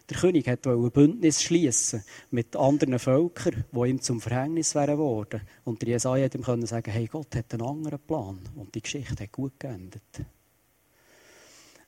Der 0.10 0.18
König 0.18 0.46
wollte 0.46 0.70
ein 0.70 0.92
Bündnis 0.92 1.42
schließen 1.42 2.04
mit 2.30 2.56
anderen 2.56 3.00
Völkern, 3.00 3.66
die 3.72 3.90
ihm 3.90 4.02
zum 4.02 4.22
Verhängnis 4.22 4.76
wären 4.76 5.00
worden. 5.00 5.42
Und 5.64 5.82
der 5.82 5.90
Jesaja 5.90 6.26
hat 6.26 6.36
ihm 6.36 6.66
sagen, 6.68 6.92
hey, 6.92 7.08
Gott 7.08 7.36
hat 7.36 7.54
einen 7.54 7.64
anderen 7.64 8.00
Plan. 8.00 8.40
Und 8.56 8.76
die 8.76 8.82
Geschichte 8.82 9.24
hat 9.24 9.32
gut 9.32 9.60
geendet. 9.60 10.04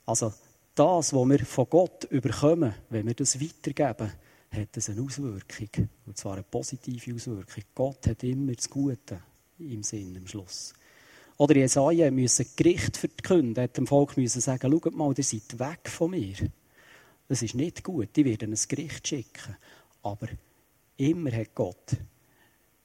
Also, 0.06 0.34
das, 0.74 1.14
was 1.14 1.30
wir 1.30 1.40
von 1.46 1.70
Gott 1.70 2.06
überkommen, 2.06 2.74
wenn 2.90 3.06
wir 3.06 3.14
das 3.14 3.40
weitergeben, 3.40 4.12
hat 4.52 4.78
es 4.78 4.90
eine 4.90 5.02
Auswirkung. 5.02 5.90
Und 6.06 6.18
zwar 6.18 6.34
eine 6.34 6.44
positive 6.44 7.14
Auswirkung. 7.14 7.64
Gott 7.76 8.08
hat 8.08 8.24
immer 8.24 8.54
das 8.54 8.70
Gute 8.70 9.22
im 9.60 9.84
Sinn 9.84 10.18
am 10.18 10.28
Schluss. 10.28 10.74
Oder 11.38 11.58
Jesaja 11.58 12.10
musste 12.10 12.46
Gericht 12.56 12.98
verkünden, 12.98 13.64
hat 13.64 13.78
dem 13.78 13.86
Volk 13.86 14.18
müssen 14.18 14.42
sagen, 14.42 14.72
schaut 14.72 14.96
mal, 14.96 15.14
ihr 15.16 15.24
seid 15.24 15.60
weg 15.60 15.88
von 15.88 16.12
mir. 16.12 16.36
Das 17.28 17.42
ist 17.42 17.56
nicht 17.56 17.84
gut. 17.84 18.16
Die 18.16 18.26
werden 18.26 18.54
ein 18.54 18.60
Gericht 18.68 19.08
schicken. 19.08 19.56
Aber 20.02 20.28
immer 20.98 21.32
hat 21.32 21.54
Gott 21.54 21.98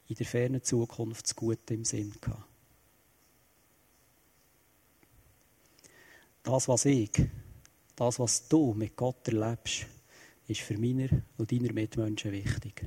in 0.09 0.17
der 0.17 0.27
fernen 0.27 0.63
Zukunft 0.63 1.25
das 1.25 1.37
Gute 1.37 1.75
im 1.75 1.85
Sinn 1.85 2.13
gehabt. 2.21 2.45
Das, 6.43 6.67
was 6.67 6.85
ich, 6.87 7.13
das, 7.95 8.19
was 8.19 8.49
du 8.49 8.75
mit 8.75 8.97
Gott 8.97 9.29
erlebst, 9.29 9.87
ist 10.49 10.61
für 10.61 10.77
meine 10.77 11.23
und 11.39 11.53
deine 11.53 11.73
Mitmenschen 11.73 12.33
wichtig. 12.33 12.85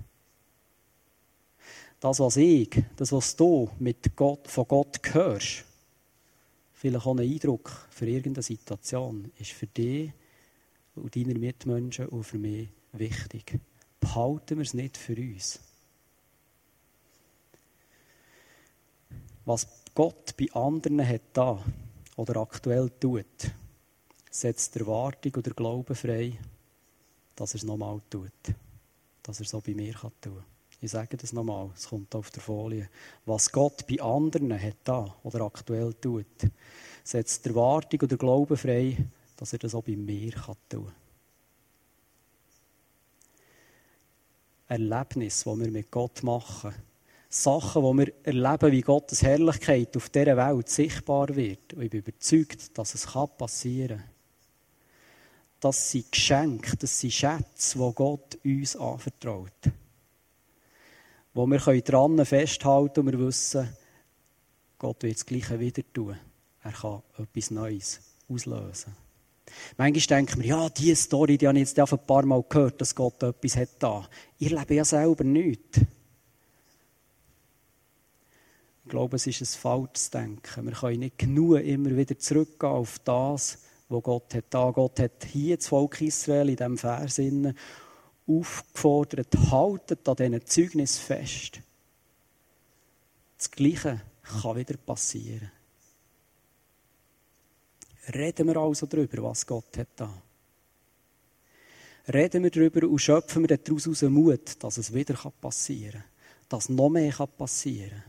Das, 2.02 2.20
was 2.20 2.36
ich, 2.36 2.84
das, 2.98 3.14
was 3.14 3.36
du 3.36 3.70
mit 3.80 4.16
Gott, 4.16 4.48
von 4.50 4.68
Gott 4.68 5.00
hörst, 5.14 5.64
vielleicht 6.74 7.06
auch 7.06 7.16
ein 7.16 7.22
Eindruck 7.22 7.88
für 7.90 8.08
irgendeine 8.08 8.44
Situation, 8.44 9.32
ist 9.40 9.52
für 9.52 9.68
dich 9.68 10.12
und 10.96 11.16
deiner 11.16 11.38
Mitmenschen 11.38 12.08
und 12.08 12.24
für 12.24 12.38
mich 12.38 12.70
wichtig. 12.94 13.60
Behalten 14.00 14.58
wir 14.58 14.64
es 14.64 14.74
nicht 14.74 14.98
für 14.98 15.16
uns. 15.16 15.60
Was 19.46 19.68
Gott 19.94 20.36
bei 20.38 20.52
anderen 20.54 21.08
hat 21.08 21.22
da 21.34 21.64
oder 22.16 22.38
aktuell 22.38 22.90
tut, 23.00 23.52
setzt 24.32 24.76
die 24.76 24.80
Erwartung 24.80 25.36
oder 25.36 25.52
Glauben 25.52 25.96
frei, 25.96 26.38
dass 27.36 27.54
er 27.54 27.58
es 27.58 27.64
nochmal 27.64 28.02
tut. 28.10 28.32
Dass 29.24 29.40
er 29.40 29.44
es 29.44 29.50
so 29.52 29.62
bei 29.62 29.74
mir 29.74 29.94
tun 29.94 30.12
kann. 30.22 30.44
Ich 30.82 30.92
sage 30.92 31.18
das 31.18 31.34
nochmal, 31.34 31.70
es 31.76 31.88
kommt 31.88 32.14
auf 32.16 32.32
der 32.32 32.42
Folie. 32.42 32.90
Was 33.26 33.52
Gott 33.52 33.88
bei 33.88 34.02
anderen 34.02 34.62
hat 34.62 34.78
da 34.84 35.16
oder 35.24 35.42
aktuell 35.42 35.94
tut, 35.94 36.26
setzt 37.04 37.46
die 37.46 37.50
Erwartung 37.50 38.02
oder 38.02 38.18
Glauben 38.18 38.58
frei, 38.58 38.98
dass 39.38 39.54
er 39.54 39.60
das 39.60 39.76
auch 39.76 39.84
bei 39.84 39.96
mir 39.96 40.32
tun 40.32 40.56
kann. 40.70 40.94
Erlebnis, 44.68 45.44
die 45.44 45.60
wir 45.60 45.72
mit 45.72 45.92
Gott 45.92 46.24
machen. 46.24 46.74
Sachen, 47.30 47.84
die 47.84 48.06
wir 48.06 48.14
erleben, 48.24 48.72
wie 48.72 48.82
Gottes 48.82 49.22
Herrlichkeit 49.22 49.96
auf 49.98 50.10
dieser 50.10 50.38
Welt 50.38 50.70
sichtbar 50.70 51.36
wird. 51.36 51.74
Und 51.74 51.84
ich 51.84 51.90
bin 51.90 52.00
überzeugt, 52.00 52.78
dass 52.78 52.96
es 52.96 53.06
passieren 53.38 53.98
kann. 54.00 54.10
Das 55.60 55.92
sind 55.92 56.12
Geschenke, 56.12 56.78
das 56.78 57.00
sind 57.00 57.14
Schätze, 57.14 57.78
die 57.78 57.94
Gott 57.94 58.38
uns 58.44 58.76
anvertraut. 58.76 59.72
Wo 61.34 61.46
wir 61.46 61.82
dran 61.82 62.26
festhalten 62.26 63.02
und 63.02 63.12
wir 63.12 63.20
wissen, 63.20 63.68
Gott 64.78 65.04
wird 65.04 65.16
das 65.16 65.26
Gleiche 65.26 65.60
wieder 65.60 65.84
tun. 65.94 66.18
Er 66.64 66.72
kann 66.72 67.02
etwas 67.18 67.52
Neues 67.52 68.02
auslösen. 68.30 69.05
Manchmal 69.78 70.20
denken 70.20 70.42
wir, 70.42 70.48
ja, 70.48 70.70
diese 70.70 70.96
Story, 70.96 71.38
die 71.38 71.48
habe 71.48 71.60
ich 71.60 71.70
jetzt 71.76 71.80
ein 71.80 72.06
paar 72.06 72.26
Mal 72.26 72.44
gehört, 72.48 72.82
dass 72.82 72.96
Gott 72.96 73.22
etwas 73.24 73.56
hat 73.58 73.70
da. 73.80 74.08
Ich 74.38 74.50
lebe 74.50 74.76
ja 74.76 74.86
selber 74.86 75.24
nichts. 75.24 75.80
Ich 78.84 78.90
glaube, 78.90 79.16
es 79.16 79.28
ist 79.28 79.42
ein 79.42 79.60
falsches 79.60 80.12
Denken. 80.12 80.66
Wir 80.66 80.74
können 80.74 81.00
nicht 81.00 81.18
genug 81.18 81.60
immer 81.60 81.96
wieder 81.96 82.18
zurückgehen 82.20 82.72
auf 82.72 83.00
das, 83.00 83.58
was 83.90 84.04
Gott 84.04 84.34
hat 84.36 84.46
da. 84.50 84.70
Gott 84.72 85.00
hat 85.00 85.26
hier 85.32 85.58
das 85.58 85.68
Volk 85.68 86.02
Israel 86.02 86.50
in 86.50 86.56
diesem 86.56 86.78
Vers 86.78 87.20
aufgefordert, 88.28 89.36
haltet 89.52 90.08
an 90.08 90.16
diesen 90.16 90.46
Zeugnis 90.46 90.98
fest. 90.98 91.62
Das 93.38 93.52
Gleiche 93.52 94.02
kann 94.24 94.56
wieder 94.56 94.78
passieren. 94.78 95.52
Reden 98.14 98.48
wir 98.48 98.58
also 98.58 98.86
darüber, 98.86 99.24
was 99.24 99.46
Gott 99.46 99.78
hat 99.78 99.88
da. 99.96 100.14
Reden 102.14 102.44
wir 102.44 102.52
darüber 102.52 102.88
und 102.88 103.00
schöpfen 103.00 103.48
wir 103.48 103.58
daraus 103.58 104.02
Mut, 104.04 104.64
dass 104.64 104.78
es 104.78 104.94
wieder 104.94 105.16
passieren 105.42 106.02
kann. 106.02 106.04
Dass 106.50 106.70
noch 106.70 106.90
mehr 106.90 107.14
passieren 107.38 107.90
kann. 107.90 108.04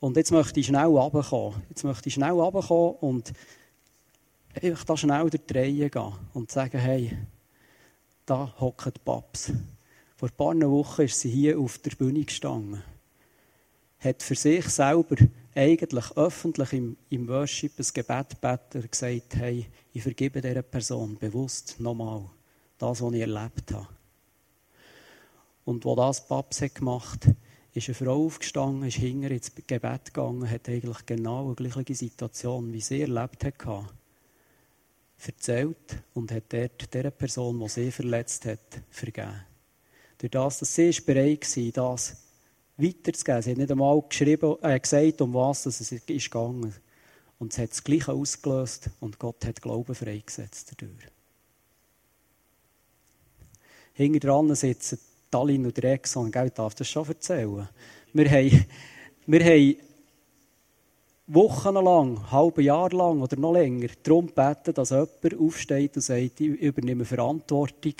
Und 0.00 0.18
jetzt 0.18 0.32
möchte 0.32 0.60
ich 0.60 0.66
schnell 0.66 0.84
runterkommen. 0.84 1.62
Jetzt 1.70 1.82
möchte 1.82 2.08
ich 2.08 2.14
schnell 2.14 2.32
runterkommen 2.32 2.96
und 2.96 3.32
einfach 4.62 4.84
da 4.84 4.96
schnell 4.98 5.30
durch 5.30 5.46
die 5.46 5.58
Reihe 5.58 5.88
gehen 5.88 6.12
und 6.34 6.52
sagen, 6.52 6.78
hey, 6.78 7.16
da 8.26 8.52
die 8.60 9.00
Paps. 9.02 9.50
Vor 10.16 10.28
ein 10.28 10.36
paar 10.36 10.70
Wochen 10.70 11.02
ist 11.02 11.20
sie 11.20 11.30
hier 11.30 11.58
auf 11.58 11.78
der 11.78 11.92
Bühne 11.92 12.22
gestanden. 12.22 12.82
Hat 13.98 14.22
für 14.22 14.34
sich 14.34 14.68
selber 14.68 15.16
eigentlich 15.54 16.16
öffentlich 16.16 16.72
im, 16.72 16.96
im 17.10 17.28
Worship 17.28 17.78
ein 17.78 17.86
Gebet 17.92 18.40
gebeten 18.40 18.90
gesagt, 18.90 19.36
hey, 19.36 19.66
ich 19.92 20.02
vergebe 20.02 20.40
dieser 20.40 20.62
Person 20.62 21.16
bewusst 21.16 21.78
nochmal 21.78 22.28
das, 22.78 23.00
was 23.00 23.12
ich 23.12 23.20
erlebt 23.20 23.72
habe. 23.72 23.88
Und 25.64 25.84
wo 25.84 25.94
das 25.94 26.26
Paps 26.26 26.60
hat 26.60 26.74
gemacht 26.74 27.26
hat, 27.26 27.36
ist 27.72 27.88
eine 27.88 27.94
Frau 27.94 28.26
aufgestanden, 28.26 28.88
ist 28.88 28.96
hinter 28.96 29.30
ins 29.30 29.52
Gebet 29.54 30.06
gegangen, 30.06 30.48
hat 30.48 30.68
eigentlich 30.68 31.06
genau 31.06 31.52
die 31.54 31.68
gleiche 31.68 31.94
Situation, 31.94 32.72
wie 32.72 32.80
sie 32.80 33.02
erlebt 33.02 33.44
hat, 33.44 33.54
erzählt 35.26 36.02
und 36.12 36.30
hat 36.30 36.52
dort 36.52 36.92
der 36.92 37.10
Person, 37.10 37.58
die 37.60 37.68
sie 37.68 37.90
verletzt 37.90 38.46
hat, 38.46 38.82
vergeben. 38.90 39.40
Durch 40.18 40.30
das, 40.30 40.58
dass 40.60 40.74
sie 40.74 40.90
bereit 41.04 41.44
war, 41.56 41.94
das 41.94 42.23
weiterzugeben. 42.76 43.42
Sie 43.42 43.50
hat 43.50 43.58
nicht 43.58 43.70
einmal 43.70 44.02
geschrieben, 44.08 44.56
äh, 44.62 44.78
gesagt, 44.78 45.20
um 45.20 45.34
was 45.34 45.66
es 45.66 45.80
ist 45.80 46.06
gegangen. 46.06 46.74
Und 47.38 47.52
es 47.52 47.58
hat 47.58 47.70
das 47.70 47.84
Gleiche 47.84 48.12
ausgelöst 48.12 48.90
und 49.00 49.18
Gott 49.18 49.44
hat 49.44 49.60
Glauben 49.60 49.94
freigesetzt 49.94 50.72
dadurch. 50.72 51.08
Hinter 53.92 54.20
dran 54.20 54.54
sitzen 54.54 54.98
Stalin 55.28 55.66
und 55.66 55.82
Exxon, 55.82 56.30
gell, 56.30 56.50
darf 56.50 56.76
das 56.76 56.88
schon 56.88 57.08
erzählen. 57.08 57.68
Wir 58.12 58.30
haben, 58.30 58.66
wir 59.26 59.44
haben 59.44 59.76
wochenlang, 61.26 62.30
halbe 62.30 62.62
Jahr 62.62 62.90
lang 62.90 63.20
oder 63.20 63.36
noch 63.36 63.52
länger 63.52 63.88
darum 64.02 64.28
gebeten, 64.28 64.74
dass 64.74 64.90
jemand 64.90 65.38
aufsteht 65.38 65.96
und 65.96 66.02
sagt, 66.02 66.40
ich 66.40 66.60
übernehme 66.60 67.04
Verantwortung 67.04 67.94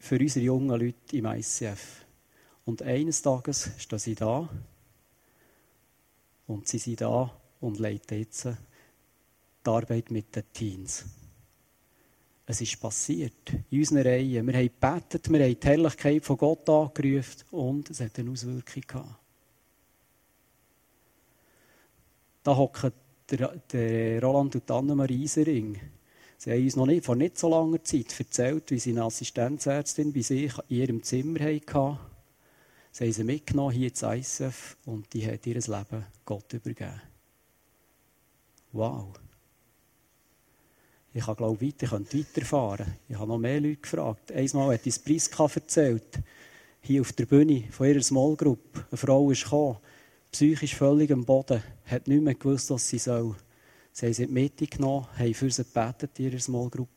für 0.00 0.18
unsere 0.18 0.44
jungen 0.44 0.80
Leute 0.80 1.16
im 1.16 1.26
ICF. 1.26 2.06
Und 2.64 2.82
eines 2.82 3.22
Tages 3.22 3.70
stehen 3.78 3.98
sie 3.98 4.14
da 4.14 4.48
und 6.46 6.68
sie 6.68 6.78
sind 6.78 7.00
da 7.00 7.30
und 7.60 7.78
leiten 7.78 8.18
jetzt 8.18 8.44
die 8.44 9.70
Arbeit 9.70 10.10
mit 10.10 10.34
den 10.34 10.44
Teens. 10.52 11.04
Es 12.44 12.60
ist 12.60 12.80
passiert 12.80 13.52
in 13.70 13.78
unseren 13.78 14.02
Reihen. 14.02 14.46
Wir 14.46 14.54
haben 14.54 14.62
gebetet, 14.62 15.30
wir 15.30 15.44
haben 15.44 15.60
die 15.60 15.66
Herrlichkeit 15.66 16.24
von 16.24 16.36
Gott 16.36 16.68
angerufen 16.68 17.44
und 17.52 17.90
es 17.90 18.00
hat 18.00 18.18
eine 18.18 18.30
Auswirkung 18.30 18.82
gehabt. 18.86 19.18
Da 22.42 22.56
hocken 22.56 22.92
der, 23.30 24.20
Roland 24.22 24.56
und 24.56 24.70
Annemarie 24.70 25.22
Isering. 25.22 25.80
Sie 26.36 26.50
haben 26.50 26.64
uns 26.64 26.76
noch 26.76 26.86
nicht, 26.86 27.04
vor 27.04 27.14
nicht 27.14 27.38
so 27.38 27.48
langer 27.48 27.82
Zeit 27.84 28.18
erzählt, 28.18 28.70
wie 28.72 28.78
sie 28.80 28.90
eine 28.90 29.04
Assistenzärztin 29.04 30.12
bei 30.12 30.22
sich 30.22 30.52
in 30.68 30.76
ihrem 30.76 31.02
Zimmer 31.02 31.38
hatten. 31.38 32.11
Sie 32.94 33.04
haben 33.04 33.12
sie 33.12 33.24
mitgenommen 33.24 33.72
hier 33.72 33.88
ins 33.88 34.02
ISF 34.02 34.76
und 34.84 35.10
die 35.14 35.26
hat 35.26 35.46
ihr 35.46 35.54
Leben 35.54 36.04
Gott 36.26 36.52
übergeben. 36.52 37.00
Wow. 38.70 39.14
Ich 41.14 41.24
kann, 41.24 41.36
glaube 41.36 41.64
ich, 41.64 41.74
weiter, 41.80 42.00
weiterfahren. 42.00 42.96
Ich 43.08 43.16
habe 43.16 43.28
noch 43.28 43.38
mehr 43.38 43.60
Leute 43.60 43.76
gefragt. 43.76 44.30
Einmal 44.30 44.74
hat 44.74 44.84
uns 44.84 44.98
Priska 44.98 45.46
erzählt, 45.54 46.20
hier 46.82 47.00
auf 47.00 47.12
der 47.14 47.24
Bühne 47.24 47.64
von 47.70 47.86
ihrer 47.86 48.02
Small 48.02 48.36
Group. 48.36 48.84
Eine 48.90 48.98
Frau 48.98 49.30
ist 49.30 49.44
gekommen, 49.44 49.78
psychisch 50.30 50.74
völlig 50.74 51.10
am 51.12 51.24
Boden, 51.24 51.62
hat 51.86 52.08
nicht 52.08 52.22
mehr 52.22 52.34
gewusst, 52.34 52.70
was 52.70 52.86
sie 52.86 52.98
soll. 52.98 53.34
Sie 53.92 54.04
haben 54.04 54.12
sie 54.12 54.24
in 54.24 54.28
die 54.28 54.34
Mitte 54.34 54.66
genommen, 54.66 55.06
haben 55.16 55.34
für 55.34 55.50
sie 55.50 55.64
gebetet 55.64 56.18
in 56.18 56.26
ihrer 56.26 56.40
Small 56.40 56.68
Group. 56.68 56.90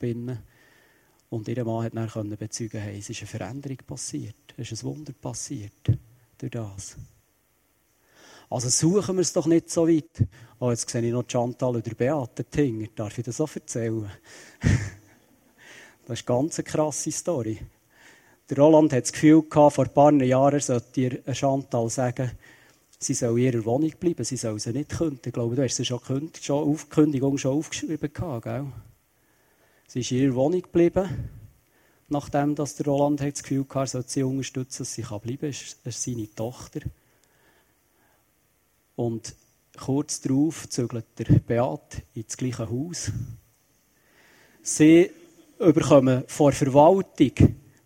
Und 1.30 1.48
ihr 1.48 1.66
Mann 1.66 1.92
konnte 1.92 2.14
dann 2.14 2.38
bezeugen, 2.38 2.82
hey, 2.82 3.00
es 3.00 3.10
ist 3.10 3.22
eine 3.22 3.28
Veränderung 3.28 3.78
passiert. 3.86 4.36
Es 4.58 4.72
ist 4.72 4.84
ein 4.84 4.90
Wunder 4.90 5.14
passiert 5.14 5.92
durch 6.38 6.52
das. 6.52 6.98
Also 8.50 8.70
suchen 8.70 9.16
wir 9.16 9.22
es 9.22 9.34
doch 9.34 9.48
nicht 9.48 9.70
so 9.70 9.88
weit. 9.88 10.28
Oh, 10.60 10.70
jetzt 10.70 10.90
sehe 10.90 11.02
ich 11.02 11.12
noch 11.12 11.26
Chantal 11.28 11.78
oder 11.78 11.96
Beate 11.96 12.46
Tinger. 12.46 12.88
Darf 12.96 13.18
ich 13.18 13.26
das 13.26 13.42
auch 13.42 13.54
erzählen? 13.54 14.10
das 16.06 16.20
ist 16.20 16.30
eine 16.30 16.38
ganz 16.38 16.58
krasse 16.64 17.12
Story. 17.12 17.60
Der 18.50 18.58
Roland 18.58 18.94
hat 18.94 19.04
das 19.04 19.12
Gefühl 19.12 19.42
gehabt, 19.50 19.76
vor 19.76 19.86
ein 19.86 19.94
paar 19.94 20.14
Jahren 20.14 20.60
sollte 20.60 21.02
ihr 21.02 21.34
Chantal 21.34 21.90
sagen, 21.90 22.32
sie 23.00 23.16
soll 23.16 23.40
in 23.40 23.46
ihrer 23.46 23.66
Wohnung 23.66 23.92
bleiben, 24.00 24.24
sie 24.24 24.38
soll 24.38 24.60
sie 24.60 24.72
nicht 24.72 24.92
kündigen. 24.92 25.22
Ich 25.26 25.34
glaube, 25.34 25.56
du 25.56 25.64
hast 25.64 25.76
sie 25.76 25.86
schon, 25.86 26.00
schon 26.40 26.70
auf 26.70 26.88
schon 27.40 27.52
aufgeschrieben 27.52 28.14
gehabt, 28.14 28.44
gell? 28.44 28.68
Sie 29.88 30.00
ist 30.00 30.12
in 30.12 30.18
ihrer 30.18 30.36
Wohnung 30.36 30.62
geblieben, 30.62 31.30
nachdem 32.10 32.56
dass 32.56 32.76
der 32.76 32.88
Roland 32.88 33.22
das 33.22 33.44
Gefühl 33.44 33.66
hatte, 33.70 33.80
er 33.80 33.88
sollte 33.88 34.10
sie 34.10 34.24
unterstützen, 34.24 34.80
dass 34.80 34.94
sie 34.94 35.02
bleiben 35.02 35.40
kann. 35.40 35.50
Das 35.50 35.96
ist 35.96 36.04
seine 36.04 36.36
Tochter. 36.36 36.82
Und 38.96 39.36
kurz 39.78 40.22
darauf 40.22 40.70
zügelt 40.70 41.06
der 41.18 41.40
Beat 41.40 42.04
ins 42.14 42.38
gleiche 42.38 42.70
Haus. 42.70 43.12
Sie 44.62 45.12
bekommen 45.58 46.24
vor 46.28 46.52
Verwaltung 46.52 47.32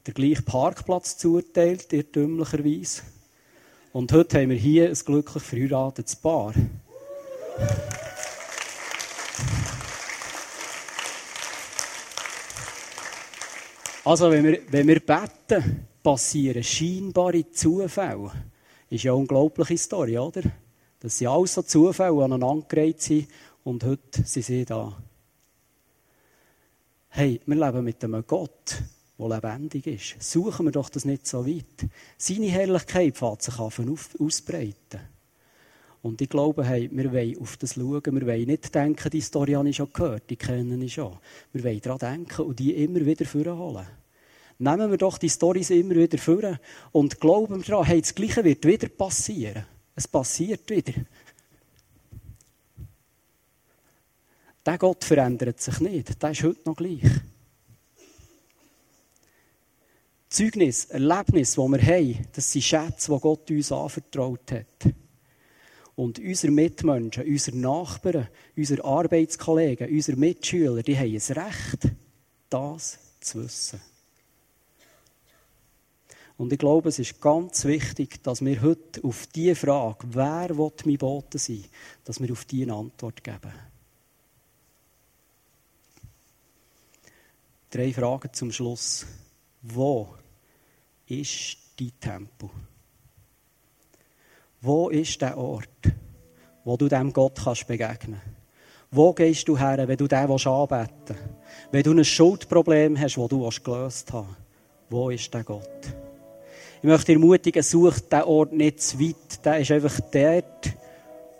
den 0.07 0.13
gleichen 0.13 0.45
Parkplatz 0.45 1.17
zugeteilt, 1.17 1.91
irrtümlicherweise. 1.91 3.01
Und 3.91 4.11
heute 4.11 4.39
haben 4.39 4.51
wir 4.51 4.57
hier 4.57 4.89
ein 4.89 4.93
glücklich 4.93 5.43
verheiratetes 5.43 6.15
Paar. 6.15 6.53
Also, 14.09 14.31
wenn 14.31 14.43
wir, 14.43 14.59
wenn 14.71 14.87
wir 14.87 15.01
beten, 15.01 15.85
passieren 16.01 16.63
scheinbare 16.63 17.51
Zufälle. 17.51 18.31
Ist 18.89 19.03
ja 19.03 19.11
eine 19.11 19.19
unglaubliche 19.19 19.77
Story, 19.77 20.17
oder? 20.17 20.41
Dass 20.99 21.19
sie 21.19 21.27
alles 21.27 21.53
so 21.53 21.61
Zufälle 21.61 22.23
aneinandergereiht 22.23 22.99
sind 23.03 23.27
und 23.63 23.83
heute 23.83 24.23
sind 24.23 24.45
sie 24.47 24.65
da. 24.65 24.97
Hey, 27.09 27.39
wir 27.45 27.55
leben 27.55 27.83
mit 27.83 28.03
einem 28.03 28.25
Gott, 28.25 28.81
der 29.19 29.29
lebendig 29.29 29.85
ist. 29.85 30.15
Suchen 30.23 30.65
wir 30.65 30.71
doch 30.71 30.89
das 30.89 31.05
nicht 31.05 31.27
so 31.27 31.45
weit. 31.45 31.87
Seine 32.17 32.47
Herrlichkeit 32.47 33.15
fängt 33.15 33.43
sich 33.43 33.59
an 33.59 33.95
ausbreiten. 34.19 35.01
Und 36.01 36.21
ich 36.21 36.29
glaube, 36.29 36.65
hey, 36.65 36.89
wir 36.91 37.11
wollen 37.11 37.37
auf 37.41 37.57
das 37.57 37.73
schauen. 37.73 38.01
Wir 38.03 38.27
wollen 38.27 38.45
nicht 38.45 38.73
denken, 38.73 39.09
die 39.09 39.21
Story 39.21 39.53
habe 39.53 39.69
ich 39.69 39.75
schon 39.75 39.91
gehört, 39.91 40.29
die 40.29 40.37
kennen 40.37 40.81
ich 40.81 40.93
schon. 40.93 41.17
Wir 41.51 41.63
wollen 41.63 41.81
daran 41.81 41.99
denken 41.99 42.41
und 42.43 42.59
die 42.59 42.73
immer 42.73 43.05
wieder 43.05 43.25
vorholen. 43.25 43.85
Nehmen 44.59 44.91
wir 44.91 44.97
doch 44.97 45.17
die 45.17 45.29
Storys 45.29 45.69
immer 45.69 45.95
wieder 45.95 46.17
vor 46.17 46.59
und 46.91 47.19
glauben 47.19 47.63
daran, 47.63 47.85
hey, 47.85 48.01
das 48.01 48.15
Gleiche 48.15 48.43
wird 48.43 48.65
wieder 48.65 48.89
passieren. 48.89 49.65
Es 49.95 50.07
passiert 50.07 50.69
wieder. 50.69 50.93
Der 54.65 54.77
Gott 54.77 55.03
verändert 55.03 55.59
sich 55.61 55.79
nicht. 55.79 56.21
Der 56.21 56.31
ist 56.31 56.43
heute 56.43 56.59
noch 56.65 56.75
gleich. 56.75 57.01
Zeugnis, 60.29 60.85
Erlebnis, 60.85 61.53
die 61.53 61.61
wir 61.61 61.81
haben, 61.81 62.27
das 62.33 62.51
sind 62.51 62.61
Schätze, 62.61 63.11
die 63.11 63.19
Gott 63.19 63.49
uns 63.49 63.71
anvertraut 63.71 64.51
hat. 64.51 64.93
Und 65.99 66.17
unsere 66.17 66.53
Mitmenschen, 66.53 67.27
unsere 67.27 67.57
Nachbarn, 67.57 68.29
unsere 68.55 68.85
Arbeitskollegen, 68.85 69.89
unsere 69.89 70.17
Mitschüler, 70.17 70.81
die 70.81 70.97
haben 70.97 71.13
es 71.13 71.29
Recht, 71.31 71.91
das 72.49 72.99
zu 73.19 73.43
wissen. 73.43 73.81
Und 76.37 76.53
ich 76.53 76.57
glaube, 76.57 76.87
es 76.87 76.99
ist 76.99 77.19
ganz 77.19 77.65
wichtig, 77.65 78.23
dass 78.23 78.39
wir 78.39 78.61
heute 78.61 79.03
auf 79.03 79.27
diese 79.27 79.55
Frage, 79.55 80.07
wer 80.11 80.57
will 80.57 80.71
mein 80.85 80.97
Bote 80.97 81.37
sein, 81.37 81.65
dass 82.05 82.21
wir 82.21 82.31
auf 82.31 82.45
die 82.45 82.63
eine 82.63 82.75
Antwort 82.75 83.21
geben. 83.21 83.51
Drei 87.71 87.91
Fragen 87.91 88.31
zum 88.31 88.53
Schluss. 88.53 89.05
Wo 89.63 90.15
ist 91.07 91.57
dein 91.77 91.91
Tempel? 91.99 92.49
Wo 94.61 94.89
ist 94.89 95.21
der 95.21 95.37
Ort, 95.37 95.69
wo 96.65 96.75
du 96.75 96.89
dem 96.89 97.13
Gott 97.13 97.39
kannst 97.41 97.65
begegnen 97.65 98.21
Wo 98.91 99.13
gehst 99.13 99.47
du 99.47 99.57
her, 99.57 99.87
wenn 99.87 99.97
du 99.97 100.05
den 100.05 100.19
anbeten 100.19 100.89
willst? 101.07 101.23
Wenn 101.71 101.83
du 101.83 101.91
ein 101.91 102.03
Schuldproblem 102.03 102.99
hast, 102.99 103.15
das 103.15 103.27
du 103.29 103.49
gelöst 103.63 104.11
hast, 104.11 104.27
wo 104.89 105.09
ist 105.11 105.33
der 105.33 105.45
Gott? 105.45 105.93
Ich 106.81 106.87
möchte 106.87 107.13
ermutigen, 107.13 107.63
such 107.63 107.99
diesen 107.99 108.23
Ort 108.23 108.51
nicht 108.51 108.81
zu 108.81 108.99
weit. 108.99 109.45
Der 109.45 109.59
ist 109.59 109.71
einfach 109.71 109.97
dort, 110.11 110.73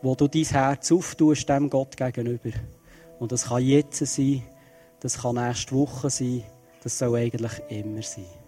wo 0.02 0.16
du 0.16 0.30
dein 0.30 0.44
Herz 0.44 0.90
auftust, 0.90 1.50
dem 1.50 1.70
Gott 1.70 1.98
gegenüber. 1.98 2.52
Und 3.20 3.34
das 3.34 3.48
kann 3.48 3.66
jetzt 3.66 4.06
sein, 4.06 4.44
das 5.02 5.22
kann 5.22 5.36
nächste 5.36 5.76
Woche 5.76 6.10
sein, 6.10 6.44
das 6.84 6.98
soll 6.98 7.18
eigentlich 7.18 7.54
immer 7.68 8.02
sein. 8.02 8.39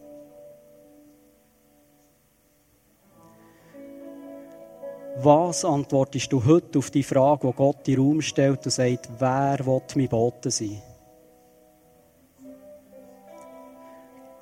Was 5.18 5.66
antwortest 5.66 6.32
du 6.32 6.44
heute 6.46 6.80
auf 6.80 6.90
die 6.90 7.04
Frage, 7.04 7.48
die 7.48 7.54
Gott 7.54 7.88
in 7.88 7.96
den 7.96 8.04
Raum 8.04 8.22
stellt 8.22 8.66
und 8.66 8.72
sagt, 8.72 9.10
wer 9.20 9.60
will 9.66 9.82
mein 9.96 10.08
Bote 10.08 10.50
sein? 10.50 10.82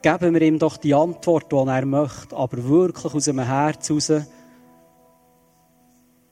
Geben 0.01 0.34
wir 0.34 0.41
ihm 0.41 0.60
doch 0.60 0.77
die 0.77 0.93
Antwort, 0.93 1.51
die 1.51 1.55
er 1.55 1.86
möchte, 1.86 2.36
aber 2.36 2.63
wirklich 2.63 3.13
aus 3.13 3.27
einem 3.27 3.45
Herz 3.45 3.89
heraus, 3.89 4.12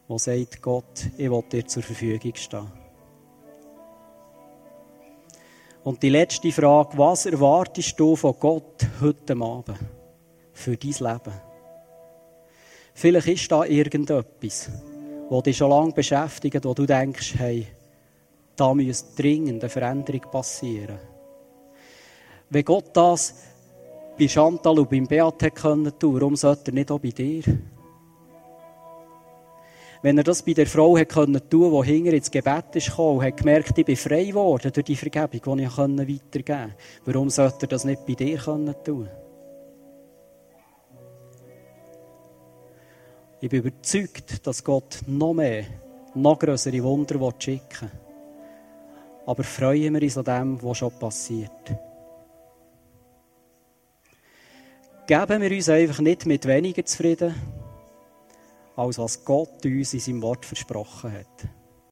wo 0.08 0.18
sagt 0.18 0.62
Gott, 0.62 1.10
ich 1.18 1.30
will 1.30 1.44
dir 1.52 1.68
zur 1.68 1.84
Verfügung 1.84 2.36
stehen. 2.36 2.72
Und 5.84 6.02
die 6.04 6.10
letzte 6.10 6.52
Frage, 6.52 6.98
was 6.98 7.26
erwartest 7.26 8.00
du 8.00 8.16
von 8.16 8.36
Gott 8.40 8.88
heute 9.02 9.34
Abend 9.34 9.80
für 10.54 10.78
dein 10.78 10.92
Leben? 10.92 11.47
Vielleicht 13.00 13.28
ist 13.28 13.52
da 13.52 13.64
irgendetwas, 13.64 14.72
das 15.30 15.44
dich 15.44 15.56
schon 15.56 15.70
lange 15.70 15.92
beschäftigt, 15.92 16.66
wo 16.66 16.74
du 16.74 16.88
denkst, 16.88 17.36
hey, 17.38 17.68
da 18.56 18.74
müsste 18.74 19.22
dringend 19.22 19.62
eine 19.64 19.70
Veränderung 19.70 20.22
passieren. 20.32 20.98
Wenn 22.50 22.66
Gott 22.66 22.90
das 22.94 23.36
bei 24.18 24.28
Chantal 24.28 24.80
und 24.80 24.90
beim 24.90 25.06
Beat 25.06 25.38
tun 25.40 25.94
warum 26.02 26.36
sollte 26.36 26.72
er 26.72 26.74
nicht 26.74 26.90
auch 26.90 26.98
bei 26.98 27.10
dir? 27.10 27.44
Wenn 30.02 30.18
er 30.18 30.24
das 30.24 30.42
bei 30.42 30.54
der 30.54 30.66
Frau 30.66 30.98
hat 30.98 31.10
können 31.10 31.48
tun, 31.48 31.84
die 31.84 31.92
hinter 31.92 32.14
ins 32.14 32.32
Gebet 32.32 32.76
ist 32.78 32.90
gekommen 32.90 33.22
hat 33.22 33.38
gemerkt, 33.38 33.78
ich 33.78 33.86
bin 33.86 33.96
frei 33.96 34.24
geworden 34.24 34.72
durch 34.74 34.86
die 34.86 34.96
Vergebung, 34.96 35.58
die 35.60 35.64
ich 35.66 35.78
weitergeben 35.78 36.24
konnte, 36.34 36.76
warum 37.06 37.30
sollte 37.30 37.68
er 37.68 37.70
das 37.70 37.86
nicht 37.86 38.08
bei 38.08 38.16
dir 38.16 38.40
tun? 38.40 39.08
Ich 43.40 43.50
bin 43.50 43.60
überzeugt, 43.60 44.48
dass 44.48 44.64
Gott 44.64 45.02
noch 45.06 45.34
mehr, 45.34 45.66
noch 46.16 46.40
größere 46.40 46.82
Wunder 46.84 47.34
schicken 47.38 47.92
will. 47.92 48.00
Aber 49.28 49.44
freuen 49.44 49.94
wir 49.94 50.02
uns 50.02 50.18
an 50.18 50.26
dem, 50.26 50.64
was 50.64 50.78
schon 50.78 50.98
passiert. 50.98 51.52
Geben 55.06 55.42
wir 55.42 55.52
uns 55.52 55.70
einfach 55.70 56.00
nicht 56.00 56.26
mit 56.26 56.48
weniger 56.48 56.84
zufrieden, 56.84 57.36
als 58.76 58.98
was 58.98 59.24
Gott 59.24 59.64
uns 59.64 59.94
in 59.94 60.00
seinem 60.00 60.22
Wort 60.22 60.46
versprochen 60.46 61.14
hat. 61.14 61.57